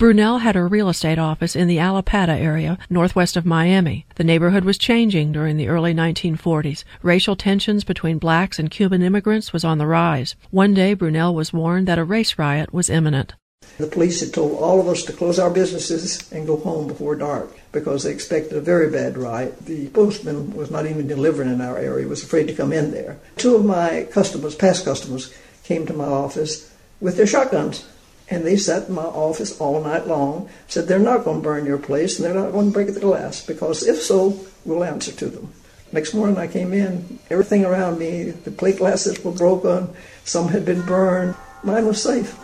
Brunel 0.00 0.38
had 0.38 0.56
a 0.56 0.64
real 0.64 0.88
estate 0.88 1.18
office 1.18 1.54
in 1.54 1.68
the 1.68 1.76
Allapattah 1.76 2.40
area, 2.40 2.78
northwest 2.88 3.36
of 3.36 3.44
Miami. 3.44 4.06
The 4.14 4.24
neighborhood 4.24 4.64
was 4.64 4.78
changing 4.78 5.30
during 5.32 5.58
the 5.58 5.68
early 5.68 5.92
1940s. 5.92 6.84
Racial 7.02 7.36
tensions 7.36 7.84
between 7.84 8.16
blacks 8.16 8.58
and 8.58 8.70
Cuban 8.70 9.02
immigrants 9.02 9.52
was 9.52 9.62
on 9.62 9.76
the 9.76 9.84
rise. 9.84 10.36
One 10.50 10.72
day, 10.72 10.94
Brunel 10.94 11.34
was 11.34 11.52
warned 11.52 11.86
that 11.86 11.98
a 11.98 12.04
race 12.04 12.38
riot 12.38 12.72
was 12.72 12.88
imminent. 12.88 13.34
The 13.76 13.88
police 13.88 14.20
had 14.20 14.32
told 14.32 14.58
all 14.58 14.80
of 14.80 14.88
us 14.88 15.02
to 15.04 15.12
close 15.12 15.38
our 15.38 15.50
businesses 15.50 16.32
and 16.32 16.46
go 16.46 16.56
home 16.56 16.88
before 16.88 17.14
dark 17.14 17.54
because 17.70 18.04
they 18.04 18.10
expected 18.10 18.56
a 18.56 18.62
very 18.62 18.90
bad 18.90 19.18
riot. 19.18 19.66
The 19.66 19.88
postman 19.88 20.56
was 20.56 20.70
not 20.70 20.86
even 20.86 21.08
delivering 21.08 21.52
in 21.52 21.60
our 21.60 21.76
area, 21.76 22.08
was 22.08 22.24
afraid 22.24 22.46
to 22.46 22.54
come 22.54 22.72
in 22.72 22.92
there. 22.92 23.18
Two 23.36 23.54
of 23.54 23.66
my 23.66 24.08
customers, 24.10 24.54
past 24.54 24.86
customers, 24.86 25.30
came 25.62 25.84
to 25.84 25.92
my 25.92 26.06
office 26.06 26.72
with 27.02 27.18
their 27.18 27.26
shotguns. 27.26 27.84
And 28.30 28.46
they 28.46 28.56
sat 28.56 28.88
in 28.88 28.94
my 28.94 29.02
office 29.02 29.60
all 29.60 29.82
night 29.82 30.06
long, 30.06 30.48
said 30.68 30.86
they're 30.86 31.00
not 31.00 31.24
going 31.24 31.38
to 31.38 31.42
burn 31.42 31.66
your 31.66 31.78
place 31.78 32.18
and 32.18 32.24
they're 32.24 32.42
not 32.42 32.52
going 32.52 32.66
to 32.68 32.72
break 32.72 32.94
the 32.94 33.00
glass 33.00 33.44
because 33.44 33.86
if 33.86 34.00
so, 34.00 34.38
we'll 34.64 34.84
answer 34.84 35.10
to 35.12 35.26
them. 35.26 35.52
Next 35.92 36.14
morning 36.14 36.38
I 36.38 36.46
came 36.46 36.72
in, 36.72 37.18
everything 37.28 37.64
around 37.64 37.98
me, 37.98 38.30
the 38.30 38.52
plate 38.52 38.78
glasses 38.78 39.22
were 39.24 39.32
broken, 39.32 39.88
some 40.24 40.48
had 40.48 40.64
been 40.64 40.82
burned. 40.86 41.34
Mine 41.64 41.86
was 41.86 42.00
safe. 42.00 42.38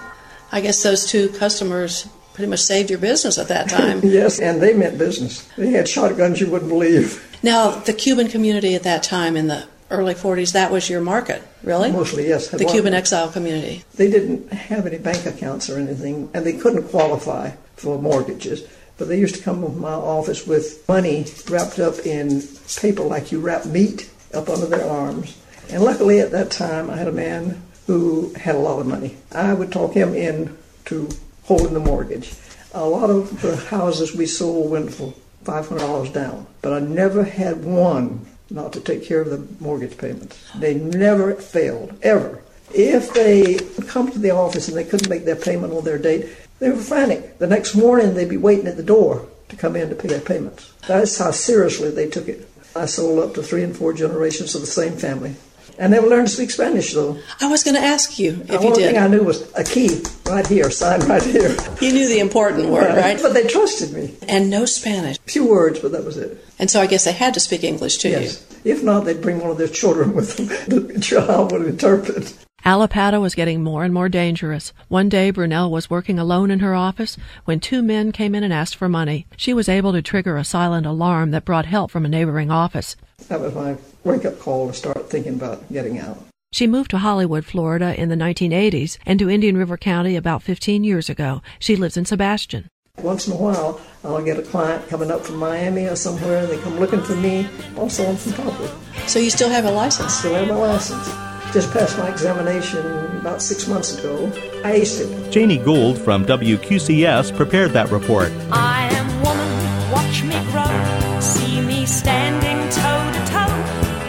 I 0.50 0.60
guess 0.60 0.82
those 0.82 1.06
two 1.06 1.28
customers 1.28 2.08
pretty 2.34 2.50
much 2.50 2.60
saved 2.60 2.90
your 2.90 2.98
business 2.98 3.38
at 3.38 3.46
that 3.48 3.68
time. 3.78 4.00
Yes, 4.02 4.40
and 4.40 4.60
they 4.60 4.74
meant 4.74 4.98
business. 4.98 5.42
They 5.56 5.70
had 5.70 5.88
shotguns 5.88 6.40
you 6.40 6.50
wouldn't 6.50 6.68
believe. 6.70 7.38
now, 7.44 7.70
the 7.70 7.92
Cuban 7.92 8.26
community 8.26 8.74
at 8.74 8.82
that 8.82 9.04
time 9.04 9.36
in 9.36 9.46
the 9.46 9.68
early 9.90 10.14
40s, 10.14 10.52
that 10.52 10.70
was 10.70 10.88
your 10.90 11.00
market, 11.00 11.42
really? 11.62 11.92
Mostly, 11.92 12.28
yes. 12.28 12.48
The 12.48 12.64
Cuban 12.64 12.94
exile 12.94 13.30
community. 13.30 13.84
They 13.94 14.10
didn't 14.10 14.52
have 14.52 14.86
any 14.86 14.98
bank 14.98 15.26
accounts 15.26 15.70
or 15.70 15.78
anything, 15.78 16.30
and 16.34 16.44
they 16.44 16.54
couldn't 16.54 16.88
qualify 16.88 17.50
for 17.76 18.00
mortgages. 18.00 18.66
But 18.98 19.08
they 19.08 19.18
used 19.18 19.34
to 19.34 19.42
come 19.42 19.62
to 19.62 19.68
my 19.68 19.92
office 19.92 20.46
with 20.46 20.88
money 20.88 21.26
wrapped 21.50 21.78
up 21.78 21.98
in 22.06 22.42
paper 22.76 23.02
like 23.02 23.30
you 23.30 23.40
wrap 23.40 23.66
meat 23.66 24.10
up 24.32 24.48
under 24.48 24.66
their 24.66 24.88
arms. 24.88 25.36
And 25.68 25.82
luckily 25.82 26.20
at 26.20 26.30
that 26.30 26.50
time, 26.50 26.90
I 26.90 26.96
had 26.96 27.08
a 27.08 27.12
man 27.12 27.62
who 27.86 28.32
had 28.34 28.54
a 28.54 28.58
lot 28.58 28.80
of 28.80 28.86
money. 28.86 29.16
I 29.32 29.52
would 29.52 29.70
talk 29.70 29.92
him 29.92 30.14
in 30.14 30.56
to 30.86 31.08
holding 31.44 31.74
the 31.74 31.80
mortgage. 31.80 32.32
A 32.72 32.84
lot 32.84 33.10
of 33.10 33.42
the 33.42 33.56
houses 33.56 34.14
we 34.14 34.26
sold 34.26 34.70
went 34.70 34.92
for 34.92 35.14
$500 35.44 36.12
down, 36.12 36.46
but 36.60 36.72
I 36.72 36.80
never 36.80 37.22
had 37.22 37.64
one 37.64 38.26
not 38.50 38.72
to 38.72 38.80
take 38.80 39.04
care 39.04 39.20
of 39.20 39.30
the 39.30 39.46
mortgage 39.62 39.98
payments. 39.98 40.38
They 40.54 40.74
never 40.74 41.34
failed, 41.34 41.98
ever. 42.02 42.42
If 42.74 43.12
they 43.14 43.58
come 43.86 44.10
to 44.10 44.18
the 44.18 44.30
office 44.30 44.68
and 44.68 44.76
they 44.76 44.84
couldn't 44.84 45.08
make 45.08 45.24
their 45.24 45.36
payment 45.36 45.72
on 45.72 45.84
their 45.84 45.98
date, 45.98 46.28
they 46.58 46.70
were 46.70 46.76
frantic. 46.76 47.38
The 47.38 47.46
next 47.46 47.74
morning 47.74 48.14
they'd 48.14 48.28
be 48.28 48.36
waiting 48.36 48.66
at 48.66 48.76
the 48.76 48.82
door 48.82 49.28
to 49.48 49.56
come 49.56 49.76
in 49.76 49.88
to 49.88 49.94
pay 49.94 50.08
their 50.08 50.20
payments. 50.20 50.72
That's 50.86 51.18
how 51.18 51.30
seriously 51.30 51.90
they 51.90 52.08
took 52.08 52.28
it. 52.28 52.48
I 52.74 52.86
sold 52.86 53.18
up 53.20 53.34
to 53.34 53.42
three 53.42 53.62
and 53.62 53.76
four 53.76 53.92
generations 53.92 54.54
of 54.54 54.60
the 54.60 54.66
same 54.66 54.96
family. 54.96 55.36
I 55.78 55.88
never 55.88 56.06
learned 56.06 56.28
to 56.28 56.32
speak 56.32 56.50
Spanish, 56.50 56.92
though. 56.94 57.18
I 57.40 57.48
was 57.48 57.62
going 57.62 57.74
to 57.76 57.82
ask 57.82 58.18
you 58.18 58.32
if 58.32 58.46
the 58.46 58.52
you 58.54 58.58
only 58.60 58.82
did. 58.82 58.94
thing 58.94 59.02
I 59.02 59.08
knew 59.08 59.22
was 59.22 59.52
a 59.54 59.64
key 59.64 60.02
right 60.26 60.46
here, 60.46 60.70
sign 60.70 61.00
right 61.00 61.22
here. 61.22 61.54
You 61.80 61.92
knew 61.92 62.08
the 62.08 62.18
important 62.20 62.70
word, 62.70 62.96
right? 62.96 63.20
But 63.20 63.34
they 63.34 63.46
trusted 63.46 63.92
me. 63.92 64.14
And 64.28 64.50
no 64.50 64.64
Spanish. 64.64 65.18
A 65.18 65.30
few 65.30 65.46
words, 65.46 65.80
but 65.80 65.92
that 65.92 66.04
was 66.04 66.16
it. 66.16 66.42
And 66.58 66.70
so 66.70 66.80
I 66.80 66.86
guess 66.86 67.04
they 67.04 67.12
had 67.12 67.34
to 67.34 67.40
speak 67.40 67.62
English 67.64 67.98
to 67.98 68.08
Yes. 68.08 68.42
If 68.64 68.82
not, 68.82 69.04
they'd 69.04 69.20
bring 69.20 69.40
one 69.40 69.50
of 69.50 69.58
their 69.58 69.68
children 69.68 70.14
with 70.14 70.36
them. 70.36 70.46
The 70.46 71.00
child 71.00 71.52
would 71.52 71.66
interpret. 71.66 72.34
Allapattah 72.66 73.20
was 73.20 73.36
getting 73.36 73.62
more 73.62 73.84
and 73.84 73.94
more 73.94 74.08
dangerous. 74.08 74.72
One 74.88 75.08
day, 75.08 75.30
Brunel 75.30 75.70
was 75.70 75.88
working 75.88 76.18
alone 76.18 76.50
in 76.50 76.58
her 76.58 76.74
office 76.74 77.16
when 77.44 77.60
two 77.60 77.80
men 77.80 78.10
came 78.10 78.34
in 78.34 78.42
and 78.42 78.52
asked 78.52 78.74
for 78.74 78.88
money. 78.88 79.24
She 79.36 79.54
was 79.54 79.68
able 79.68 79.92
to 79.92 80.02
trigger 80.02 80.36
a 80.36 80.42
silent 80.42 80.84
alarm 80.84 81.30
that 81.30 81.44
brought 81.44 81.66
help 81.66 81.92
from 81.92 82.04
a 82.04 82.08
neighboring 82.08 82.50
office. 82.50 82.96
That 83.28 83.40
was 83.40 83.54
my 83.54 83.76
wake 84.02 84.24
up 84.24 84.40
call 84.40 84.66
to 84.66 84.74
start 84.74 85.08
thinking 85.08 85.34
about 85.34 85.72
getting 85.72 86.00
out. 86.00 86.18
She 86.50 86.66
moved 86.66 86.90
to 86.90 86.98
Hollywood, 86.98 87.44
Florida 87.44 87.94
in 87.96 88.08
the 88.08 88.16
1980s 88.16 88.98
and 89.06 89.20
to 89.20 89.30
Indian 89.30 89.56
River 89.56 89.76
County 89.76 90.16
about 90.16 90.42
15 90.42 90.82
years 90.82 91.08
ago. 91.08 91.42
She 91.60 91.76
lives 91.76 91.96
in 91.96 92.04
Sebastian. 92.04 92.66
Once 92.98 93.28
in 93.28 93.32
a 93.32 93.36
while, 93.36 93.80
I'll 94.02 94.24
get 94.24 94.40
a 94.40 94.42
client 94.42 94.88
coming 94.88 95.12
up 95.12 95.24
from 95.24 95.36
Miami 95.36 95.86
or 95.86 95.94
somewhere, 95.94 96.38
and 96.38 96.48
they 96.48 96.58
come 96.58 96.80
looking 96.80 97.02
for 97.02 97.14
me. 97.14 97.46
Also, 97.76 98.08
I'm 98.08 98.16
from 98.16 98.32
Poplar. 98.32 98.66
you. 98.66 99.08
So 99.08 99.20
you 99.20 99.30
still 99.30 99.50
have 99.50 99.66
a 99.66 99.70
license. 99.70 100.14
Still 100.14 100.34
have 100.34 100.48
my 100.48 100.56
license. 100.56 101.35
Just 101.56 101.72
passed 101.72 101.96
my 101.96 102.10
examination 102.10 102.84
about 103.16 103.40
six 103.40 103.66
months 103.66 103.98
ago. 103.98 104.26
I 104.62 104.80
aced 104.80 105.00
it. 105.00 105.30
Janie 105.32 105.56
Gould 105.56 105.98
from 105.98 106.26
WQCS 106.26 107.34
prepared 107.34 107.70
that 107.70 107.90
report. 107.90 108.30
I 108.52 108.90
am 108.92 109.06
woman, 109.22 109.90
watch 109.90 110.22
me 110.22 110.38
grow. 110.52 111.20
See 111.20 111.62
me 111.62 111.86
standing 111.86 112.58
toe 112.68 113.10
to 113.10 113.20
toe 113.32 113.56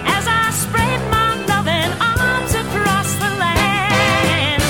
as 0.04 0.28
I 0.28 0.52
spread 0.52 1.00
my 1.10 1.36
loving 1.46 1.94
arms 2.02 2.54
across 2.54 3.14
the 3.16 3.30
land. 3.40 4.62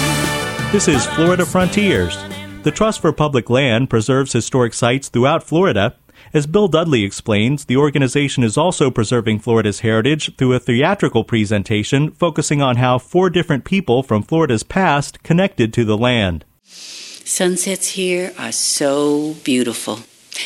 This 0.72 0.88
is 0.88 1.08
Florida 1.08 1.48
Frontiers. 1.48 2.16
The 2.62 2.70
Trust 2.70 3.02
for 3.02 3.12
Public 3.12 3.50
Land 3.50 3.90
preserves 3.90 4.34
historic 4.34 4.76
sites 4.76 5.10
throughout 5.10 5.42
Florida. 5.42 5.96
As 6.34 6.48
Bill 6.48 6.68
Dudley 6.68 7.04
explains, 7.04 7.66
the 7.66 7.78
organization 7.78 8.44
is 8.44 8.58
also 8.58 8.92
preserving 8.92 9.40
Florida's 9.40 9.80
heritage 9.80 10.36
through 10.36 10.54
a 10.54 10.60
theatrical 10.60 11.24
presentation 11.24 12.12
focusing 12.12 12.62
on 12.62 12.78
how 12.78 12.98
four 12.98 13.30
different 13.30 13.64
people 13.64 14.04
from 14.04 14.24
Florida's 14.24 14.64
past 14.64 15.24
connected 15.24 15.74
to 15.74 15.86
the 15.86 15.98
land. 15.98 16.44
Sunsets 16.64 17.90
here 17.90 18.34
are 18.38 18.52
so 18.52 19.36
beautiful. 19.44 20.00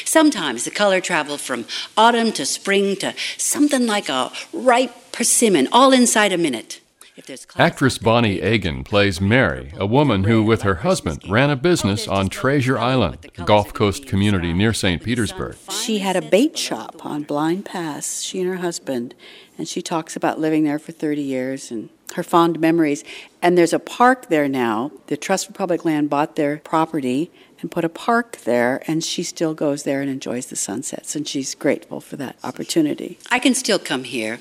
Sometimes 0.06 0.63
the 0.63 0.72
color 0.72 1.02
travels 1.02 1.41
from 1.41 1.65
autumn 1.98 2.32
to 2.34 2.46
spring 2.46 2.96
to 2.98 3.13
something 3.38 3.88
like 3.88 4.10
a 4.10 4.32
ripe 4.54 5.12
persimmon, 5.12 5.67
all 5.72 5.91
inside 5.91 6.32
a 6.32 6.38
minute. 6.38 6.81
If 7.22 7.28
there's 7.28 7.46
clouds 7.46 7.72
Actress 7.72 7.98
Bonnie 8.00 8.42
Agan 8.42 8.84
plays 8.84 9.22
Mary, 9.22 9.74
a 9.78 9.86
woman 9.86 10.24
who, 10.24 10.42
with 10.42 10.64
her 10.64 10.74
husband, 10.74 11.22
ran 11.30 11.52
a 11.52 11.56
business 11.56 12.08
on 12.08 12.30
Treasure 12.30 12.80
Island, 12.80 13.30
a 13.38 13.44
Gulf 13.44 13.76
Coast 13.76 14.08
community 14.08 14.54
near 14.54 14.74
St. 14.74 15.04
Petersburg. 15.04 15.56
She 15.70 16.00
had 16.00 16.16
a 16.16 16.22
bait 16.24 16.58
shop 16.58 17.06
on 17.06 17.22
Blind 17.22 17.64
Pass, 17.64 18.22
she 18.22 18.42
and 18.42 18.50
her 18.50 18.56
husband, 18.56 19.14
and 19.56 19.68
she 19.68 19.84
talks 19.84 20.16
about 20.16 20.40
living 20.40 20.64
there 20.64 20.80
for 20.80 20.94
30 20.94 21.22
years 21.22 21.70
and 21.70 21.90
her 22.16 22.24
fond 22.24 22.60
memories. 22.60 23.04
And 23.40 23.56
there's 23.56 23.72
a 23.72 23.78
park 23.78 24.30
there 24.30 24.48
now. 24.48 24.92
The 25.06 25.16
Trust 25.16 25.46
for 25.46 25.54
Public 25.54 25.86
Land 25.86 26.10
bought 26.10 26.36
their 26.36 26.58
property 26.58 27.30
and 27.60 27.70
put 27.70 27.86
a 27.86 27.90
park 27.90 28.38
there, 28.38 28.82
and 28.88 29.04
she 29.04 29.22
still 29.22 29.54
goes 29.54 29.84
there 29.84 30.02
and 30.02 30.10
enjoys 30.10 30.48
the 30.48 30.56
sunsets, 30.56 31.16
and 31.16 31.28
she's 31.28 31.54
grateful 31.54 32.02
for 32.02 32.16
that 32.16 32.38
opportunity. 32.44 33.20
I 33.30 33.38
can 33.38 33.54
still 33.54 33.78
come 33.78 34.06
here, 34.06 34.40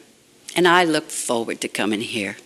and 0.56 0.66
I 0.66 0.84
look 0.84 1.10
forward 1.10 1.60
to 1.60 1.68
coming 1.68 2.00
here. 2.00 2.36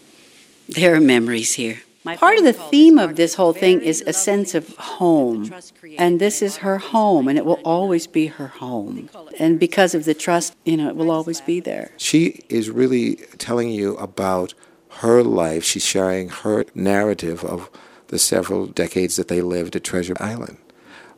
There 0.69 0.95
are 0.95 1.01
memories 1.01 1.55
here. 1.55 1.83
Part 2.05 2.37
of 2.37 2.45
the 2.45 2.53
theme 2.53 2.99
of 2.99 3.17
this 3.17 3.35
whole 3.35 3.55
thing 3.55 3.81
is 3.81 4.03
a 4.07 4.13
sense 4.13 4.55
of 4.55 4.77
home. 4.77 5.51
And 5.99 6.21
this 6.21 6.43
is 6.43 6.59
her 6.59 6.79
home, 6.79 7.29
and 7.29 7.39
it 7.39 7.47
will 7.47 7.61
always 7.65 8.07
be 8.07 8.27
her 8.27 8.49
home. 8.49 9.09
And 9.39 9.59
because 9.59 9.95
of 9.95 10.05
the 10.05 10.13
trust, 10.13 10.55
you 10.65 10.77
know, 10.77 10.89
it 10.89 10.97
will 10.97 11.11
always 11.11 11.41
be 11.41 11.61
there. 11.61 11.93
She 11.97 12.43
is 12.51 12.71
really 12.71 13.17
telling 13.39 13.71
you 13.71 13.97
about 13.97 14.53
her 15.01 15.23
life. 15.23 15.65
She's 15.65 15.85
sharing 15.85 16.29
her 16.29 16.67
narrative 16.75 17.43
of 17.43 17.71
the 18.09 18.19
several 18.19 18.67
decades 18.67 19.17
that 19.17 19.29
they 19.29 19.41
lived 19.41 19.77
at 19.77 19.85
Treasure 19.85 20.17
Island. 20.21 20.59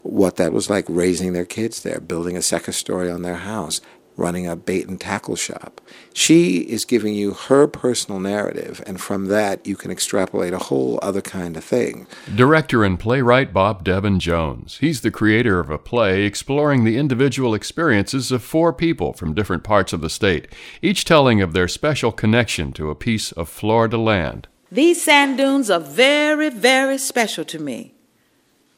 What 0.02 0.36
that 0.36 0.52
was 0.52 0.70
like 0.70 0.84
raising 0.88 1.32
their 1.32 1.44
kids 1.44 1.82
there, 1.82 1.98
building 1.98 2.36
a 2.36 2.42
second 2.42 2.74
story 2.74 3.10
on 3.10 3.22
their 3.22 3.36
house, 3.36 3.80
running 4.16 4.46
a 4.46 4.56
bait 4.56 4.88
and 4.88 5.00
tackle 5.00 5.36
shop. 5.36 5.80
She 6.12 6.58
is 6.60 6.84
giving 6.84 7.14
you 7.14 7.34
her 7.34 7.66
personal 7.66 8.18
narrative, 8.18 8.82
and 8.86 9.00
from 9.00 9.26
that, 9.26 9.66
you 9.66 9.76
can 9.76 9.90
extrapolate 9.90 10.52
a 10.52 10.58
whole 10.58 10.98
other 11.02 11.20
kind 11.20 11.56
of 11.56 11.64
thing. 11.64 12.06
Director 12.34 12.84
and 12.84 12.98
playwright 12.98 13.52
Bob 13.52 13.84
Devin 13.84 14.20
Jones. 14.20 14.78
He's 14.78 15.02
the 15.02 15.10
creator 15.10 15.60
of 15.60 15.70
a 15.70 15.78
play 15.78 16.22
exploring 16.22 16.84
the 16.84 16.96
individual 16.96 17.54
experiences 17.54 18.32
of 18.32 18.42
four 18.42 18.72
people 18.72 19.12
from 19.12 19.34
different 19.34 19.64
parts 19.64 19.92
of 19.92 20.00
the 20.00 20.10
state, 20.10 20.48
each 20.80 21.04
telling 21.04 21.42
of 21.42 21.52
their 21.52 21.68
special 21.68 22.12
connection 22.12 22.72
to 22.72 22.90
a 22.90 22.94
piece 22.94 23.32
of 23.32 23.48
Florida 23.48 23.98
land. 23.98 24.48
These 24.72 25.02
sand 25.04 25.38
dunes 25.38 25.70
are 25.70 25.80
very, 25.80 26.50
very 26.50 26.98
special 26.98 27.44
to 27.44 27.58
me. 27.58 27.94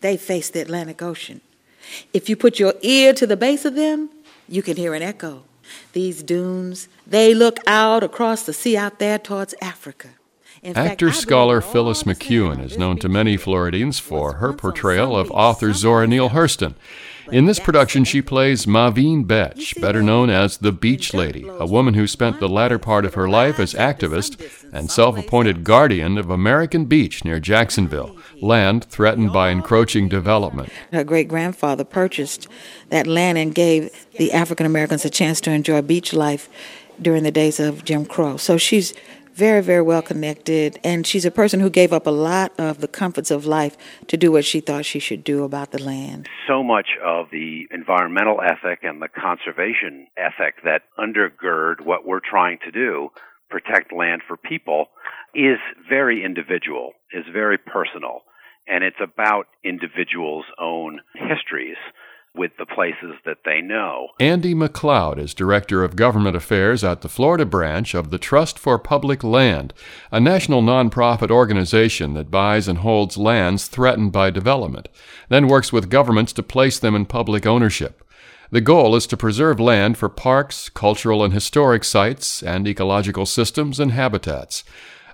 They 0.01 0.17
face 0.17 0.51
the 0.51 0.61
Atlantic 0.61 1.03
Ocean. 1.03 1.41
If 2.13 2.29
you 2.29 2.37
put 2.37 2.59
your 2.59 2.75
ear 2.83 3.13
to 3.15 3.27
the 3.27 3.37
base 3.37 3.65
of 3.65 3.75
them, 3.75 4.11
you 4.49 4.63
can 4.63 4.77
hear 4.77 4.95
an 4.95 5.03
echo. 5.03 5.45
These 5.93 6.23
dunes, 6.23 6.89
they 7.07 7.35
look 7.35 7.59
out 7.67 8.03
across 8.03 8.43
the 8.45 8.53
sea 8.53 8.77
out 8.77 8.99
there 8.99 9.19
towards 9.19 9.55
Africa. 9.61 10.09
In 10.63 10.75
fact, 10.75 10.93
Actor 10.93 11.09
I 11.09 11.13
scholar 11.13 11.61
Phyllis 11.61 12.03
McEwen 12.03 12.65
is 12.65 12.77
known 12.77 12.99
to 12.99 13.09
many 13.09 13.37
Floridians 13.37 13.99
for 13.99 14.35
her 14.35 14.53
portrayal 14.53 15.17
of 15.17 15.31
author 15.31 15.73
Zora 15.73 16.07
Neale 16.07 16.31
Hurston. 16.31 16.75
In 17.31 17.45
this 17.45 17.61
production, 17.61 18.05
she 18.05 18.23
plays 18.23 18.65
MaVynee 18.65 19.27
Betsch, 19.27 19.79
better 19.81 20.03
known 20.03 20.31
as 20.31 20.57
the 20.57 20.73
Beach 20.73 21.13
Lady, 21.13 21.47
a 21.47 21.67
woman 21.67 21.95
who 21.95 22.07
spent 22.07 22.41
the 22.41 22.49
latter 22.49 22.79
part 22.79 23.05
of 23.05 23.15
her 23.15 23.29
life 23.29 23.61
as 23.61 23.75
activist 23.75 24.41
and 24.73 24.91
self 24.91 25.19
appointed 25.19 25.63
guardian 25.63 26.17
of 26.17 26.31
American 26.31 26.87
Beach 26.87 27.25
near 27.25 27.39
Jacksonville, 27.39 28.17
land 28.41 28.85
threatened 28.85 29.33
by 29.33 29.51
encroaching 29.51 30.09
development. 30.09 30.71
Her 30.91 31.05
great 31.05 31.29
grandfather 31.29 31.85
purchased 31.85 32.49
that 32.89 33.07
land 33.07 33.37
and 33.37 33.55
gave 33.55 34.07
the 34.17 34.33
African 34.33 34.65
Americans 34.65 35.05
a 35.05 35.11
chance 35.11 35.41
to 35.43 35.51
enjoy 35.51 35.83
beach 35.83 36.15
life 36.15 36.49
during 37.01 37.23
the 37.23 37.31
days 37.31 37.61
of 37.61 37.85
Jim 37.85 38.07
Crow. 38.07 38.37
So 38.37 38.57
she's 38.57 38.95
very, 39.39 39.63
very 39.63 39.83
well 39.83 40.03
connected, 40.03 40.81
and 40.83 41.07
she's 41.07 41.25
a 41.25 41.31
person 41.31 41.61
who 41.61 41.71
gave 41.71 41.93
up 41.93 42.09
a 42.09 42.11
lot 42.11 42.53
of 42.59 42.81
the 42.81 42.89
comforts 42.89 43.31
of 43.31 43.47
life 43.47 43.77
to 44.09 44.17
do 44.17 44.33
what 44.33 44.45
she 44.45 44.59
thought 44.59 44.85
she 44.85 44.99
should 44.99 45.23
do 45.23 45.45
about 45.45 45.71
the 45.71 45.81
land. 45.81 46.29
So 46.49 46.65
much 46.65 46.89
of 47.05 47.27
the 47.31 47.69
environmental 47.71 48.41
ethic 48.43 48.81
and 48.83 49.01
the 49.01 49.07
conservation 49.07 50.09
ethic 50.17 50.57
that 50.65 50.83
undergird 50.99 51.87
what 51.87 52.05
we're 52.05 52.19
trying 52.19 52.59
to 52.65 52.73
do, 52.73 53.11
protect 53.49 53.93
land 53.93 54.23
for 54.27 54.37
people, 54.37 54.87
is 55.37 55.59
very 55.89 56.25
individual, 56.25 56.95
is 57.13 57.25
very 57.33 57.59
personal, 57.59 58.23
and 58.67 58.83
it's 58.83 59.01
about 59.01 59.47
individuals' 59.63 60.47
own 60.61 60.99
histories 61.15 61.77
with 62.35 62.53
the 62.59 62.67
places 62.67 63.15
that 63.25 63.39
they 63.45 63.61
know. 63.61 64.09
Andy 64.21 64.55
McLeod 64.55 65.19
is 65.19 65.35
Director 65.35 65.83
of 65.83 65.97
Government 65.97 66.37
Affairs 66.37 66.85
at 66.85 67.01
the 67.01 67.09
Florida 67.09 67.45
branch 67.45 67.95
of 67.95 68.11
the 68.11 68.19
Trust 68.19 68.59
for 68.59 68.79
Public 68.79 69.25
Land, 69.25 69.75
a 70.13 70.21
national 70.21 70.63
nonprofit 70.63 71.31
organization 71.31 72.15
that 72.15 72.31
buys 72.31 72.69
and 72.69 72.79
holds 72.79 73.17
lands 73.17 73.67
threatened 73.67 74.13
by 74.13 74.31
development, 74.31 74.89
then 75.29 75.49
works 75.49 75.73
with 75.73 75.91
governments 75.91 76.33
to 76.35 76.43
place 76.43 76.79
them 76.79 76.95
in 76.95 77.07
public 77.07 77.47
ownership. 77.47 78.05
The 78.51 78.61
goal 78.63 78.97
is 78.97 79.07
to 79.09 79.17
preserve 79.17 79.61
land 79.61 79.99
for 79.99 80.09
parks, 80.09 80.71
cultural 80.71 81.23
and 81.23 81.35
historic 81.35 81.85
sites, 81.85 82.43
and 82.43 82.67
ecological 82.67 83.27
systems 83.27 83.79
and 83.79 83.93
habitats. 83.93 84.65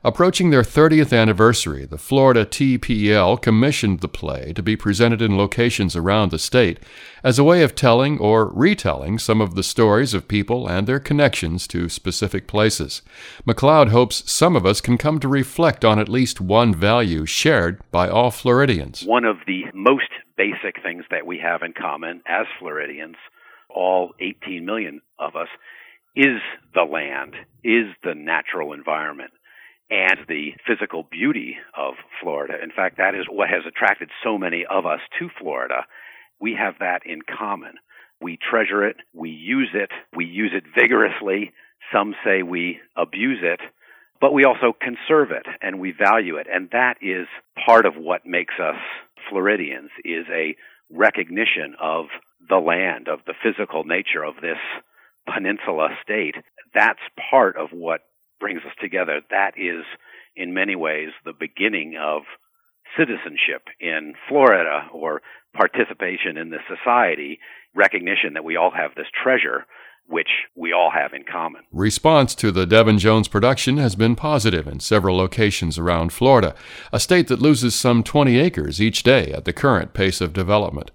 Approaching 0.07 0.51
their 0.51 0.63
30th 0.63 1.19
anniversary, 1.19 1.87
the 1.87 1.97
Florida 1.97 2.45
TPL 2.45 3.41
commissioned 3.41 4.01
the 4.01 4.09
play 4.09 4.53
to 4.53 4.63
be 4.63 4.77
presented 4.77 5.23
in 5.23 5.39
locations 5.39 5.97
around 5.97 6.31
the 6.31 6.39
state 6.39 6.79
as 7.23 7.39
a 7.39 7.45
way 7.45 7.63
of 7.63 7.75
telling 7.75 8.19
or 8.19 8.51
retelling 8.51 9.19
some 9.19 9.41
of 9.41 9.55
the 9.55 9.63
stories 9.63 10.13
of 10.13 10.29
people 10.29 10.69
and 10.69 10.87
their 10.87 11.01
connections 11.01 11.67
to 11.69 11.89
specific 11.89 12.47
places. 12.47 13.01
McLeod 13.47 13.89
hopes 13.89 14.31
some 14.31 14.57
of 14.57 14.67
us 14.67 14.83
can 14.83 14.99
come 14.99 15.19
to 15.21 15.27
reflect 15.27 15.87
on 15.87 15.99
at 15.99 16.11
least 16.11 16.39
one 16.39 16.75
value 16.75 17.25
shared 17.25 17.81
by 17.91 18.07
all 18.07 18.31
Floridians. 18.31 19.05
One 19.07 19.25
of 19.25 19.39
the 19.47 19.63
most 19.73 20.11
basic 20.37 20.83
things 20.83 21.07
that 21.11 21.25
we 21.25 21.39
have 21.39 21.63
in 21.63 21.73
common 21.73 22.21
as 22.29 22.45
Floridians, 22.59 23.17
all 23.71 24.13
18 24.21 24.67
million 24.67 25.01
of 25.19 25.35
us, 25.35 25.49
is 26.15 26.43
the 26.75 26.83
land, 26.83 27.37
is 27.65 27.87
the 28.03 28.15
natural 28.15 28.75
environment 28.75 29.31
and 29.91 30.19
the 30.29 30.53
physical 30.67 31.07
beauty 31.11 31.57
of 31.77 31.95
Florida. 32.21 32.55
In 32.63 32.71
fact, 32.71 32.97
that 32.99 33.15
is 33.15 33.27
what 33.29 33.49
has 33.49 33.63
attracted 33.67 34.11
so 34.23 34.39
many 34.39 34.65
of 34.69 34.87
us 34.87 35.01
to 35.19 35.29
Florida. 35.39 35.87
We 36.41 36.55
have 36.59 36.75
that 36.81 37.03
in 37.07 37.21
common. 37.23 37.75
We 38.21 38.39
treasure 38.39 38.87
it, 38.87 38.97
we 39.13 39.31
use 39.31 39.71
it, 39.75 39.91
we 40.17 40.25
use 40.25 40.53
it 40.55 40.65
vigorously. 40.75 41.53
Some 41.93 42.15
say 42.25 42.43
we 42.43 42.79
abuse 42.97 43.41
it, 43.43 43.61
but 44.21 44.33
we 44.33 44.45
also 44.45 44.73
conserve 44.73 45.31
it 45.31 45.47
and 45.61 45.79
we 45.79 45.93
value 45.93 46.37
it. 46.37 46.47
And 46.51 46.71
that 46.73 46.95
is 47.03 47.27
part 47.67 47.85
of 47.85 47.95
what 47.97 48.25
makes 48.25 48.55
us 48.59 48.81
Floridians 49.29 49.91
is 50.05 50.25
a 50.33 50.57
recognition 50.91 51.75
of 51.81 52.07
the 52.49 52.59
land, 52.59 53.09
of 53.09 53.21
the 53.27 53.35
physical 53.43 53.85
nature 53.85 54.25
of 54.25 54.37
this 54.41 54.59
peninsula 55.33 55.89
state. 56.03 56.37
That's 56.75 57.01
part 57.31 57.57
of 57.57 57.71
what 57.73 58.01
brings 58.45 58.61
us 58.67 58.77
together. 58.79 59.23
That 59.31 59.53
is, 59.57 59.87
in 60.37 60.53
many 60.53 60.77
ways, 60.77 61.09
the 61.25 61.33
beginning 61.33 61.97
of 61.99 62.25
citizenship 62.95 63.63
in 63.81 64.13
Florida 64.29 64.87
or 64.93 65.23
participation 65.55 66.37
in 66.37 66.51
the 66.51 66.59
society, 66.69 67.39
recognition 67.75 68.35
that 68.35 68.45
we 68.45 68.57
all 68.57 68.71
have 68.71 68.91
this 68.97 69.07
treasure 69.23 69.65
which 70.07 70.29
we 70.55 70.75
all 70.75 70.91
have 70.91 71.15
in 71.15 71.25
common. 71.25 71.63
Response 71.73 72.35
to 72.35 72.53
the 72.53 72.67
Devin 72.67 72.99
Jones 72.99 73.29
production 73.29 73.79
has 73.79 73.95
been 73.95 74.15
positive 74.15 74.69
in 74.69 74.79
several 74.81 75.17
locations 75.17 75.79
around 75.79 76.13
Florida, 76.13 76.55
a 76.93 77.01
state 77.01 77.29
that 77.29 77.41
loses 77.41 77.75
some 77.75 78.03
20 78.03 78.39
acres 78.39 78.79
each 78.79 79.03
day 79.03 79.33
at 79.33 79.47
the 79.47 79.55
current 79.55 79.95
pace 79.95 80.21
of 80.21 80.35
development. 80.35 80.91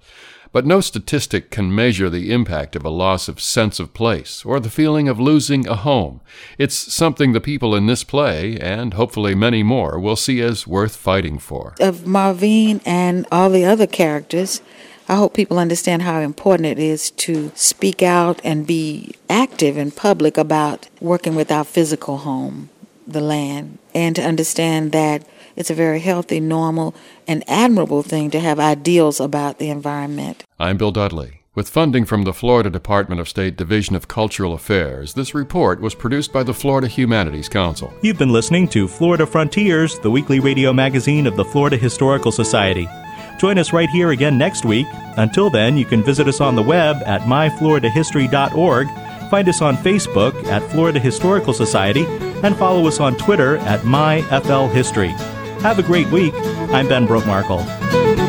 But 0.51 0.65
no 0.65 0.81
statistic 0.81 1.51
can 1.51 1.73
measure 1.73 2.09
the 2.09 2.31
impact 2.31 2.75
of 2.75 2.83
a 2.83 2.89
loss 2.89 3.27
of 3.27 3.39
sense 3.39 3.79
of 3.79 3.93
place 3.93 4.43
or 4.43 4.59
the 4.59 4.69
feeling 4.69 5.07
of 5.07 5.19
losing 5.19 5.67
a 5.67 5.75
home. 5.75 6.21
It's 6.57 6.75
something 6.75 7.33
the 7.33 7.39
people 7.39 7.75
in 7.75 7.85
this 7.85 8.03
play, 8.03 8.57
and 8.59 8.95
hopefully 8.95 9.35
many 9.35 9.61
more, 9.61 9.99
will 9.99 10.15
see 10.15 10.41
as 10.41 10.65
worth 10.65 10.95
fighting 10.95 11.37
for. 11.37 11.75
Of 11.79 11.99
MaVynee 11.99 12.81
and 12.83 13.27
all 13.31 13.51
the 13.51 13.65
other 13.65 13.85
characters, 13.85 14.61
I 15.07 15.15
hope 15.15 15.35
people 15.35 15.59
understand 15.59 16.01
how 16.01 16.19
important 16.19 16.67
it 16.67 16.79
is 16.79 17.11
to 17.11 17.51
speak 17.55 18.01
out 18.01 18.41
and 18.43 18.65
be 18.65 19.13
active 19.29 19.77
in 19.77 19.91
public 19.91 20.37
about 20.37 20.87
working 20.99 21.35
with 21.35 21.51
our 21.51 21.63
physical 21.63 22.17
home, 22.17 22.69
the 23.05 23.21
land, 23.21 23.77
and 23.93 24.15
to 24.15 24.23
understand 24.23 24.91
that 24.93 25.27
it's 25.59 25.69
a 25.69 25.75
very 25.75 25.99
healthy, 25.99 26.39
normal, 26.39 26.95
and 27.27 27.43
admirable 27.47 28.01
thing 28.01 28.31
to 28.31 28.39
have 28.39 28.59
ideals 28.59 29.19
about 29.19 29.59
the 29.59 29.69
environment. 29.69 30.45
I'm 30.57 30.77
Bill 30.77 30.91
Dudley. 30.91 31.41
With 31.53 31.69
funding 31.69 32.05
from 32.05 32.23
the 32.23 32.31
Florida 32.31 32.69
Department 32.69 33.19
of 33.19 33.27
State 33.27 33.57
Division 33.57 33.93
of 33.93 34.07
Cultural 34.07 34.53
Affairs, 34.53 35.15
this 35.15 35.35
report 35.35 35.81
was 35.81 35.93
produced 35.93 36.31
by 36.31 36.43
the 36.43 36.53
Florida 36.53 36.87
Humanities 36.87 37.49
Council. 37.49 37.91
You've 38.01 38.17
been 38.17 38.31
listening 38.31 38.69
to 38.69 38.87
Florida 38.87 39.25
Frontiers, 39.25 39.99
the 39.99 40.09
weekly 40.09 40.39
radio 40.39 40.71
magazine 40.71 41.27
of 41.27 41.35
the 41.35 41.43
Florida 41.43 41.75
Historical 41.75 42.31
Society. 42.31 42.87
Join 43.37 43.57
us 43.57 43.73
right 43.73 43.89
here 43.89 44.11
again 44.11 44.37
next 44.37 44.63
week. 44.63 44.87
Until 45.17 45.49
then, 45.49 45.75
you 45.75 45.83
can 45.83 46.03
visit 46.03 46.29
us 46.29 46.39
on 46.39 46.55
the 46.55 46.63
web 46.63 46.97
at 47.05 47.21
myfloridahistory.org, 47.21 48.87
find 49.29 49.49
us 49.49 49.61
on 49.61 49.75
Facebook 49.77 50.41
at 50.45 50.63
Florida 50.71 50.99
Historical 50.99 51.53
Society, 51.53 52.05
and 52.43 52.55
follow 52.55 52.87
us 52.87 53.01
on 53.01 53.17
Twitter 53.17 53.57
at 53.57 53.81
myflhistory. 53.81 55.38
Have 55.61 55.77
a 55.77 55.83
great 55.83 56.07
week. 56.07 56.33
I'm 56.71 56.87
Ben 56.87 57.05
Brotemarkle. 57.05 58.28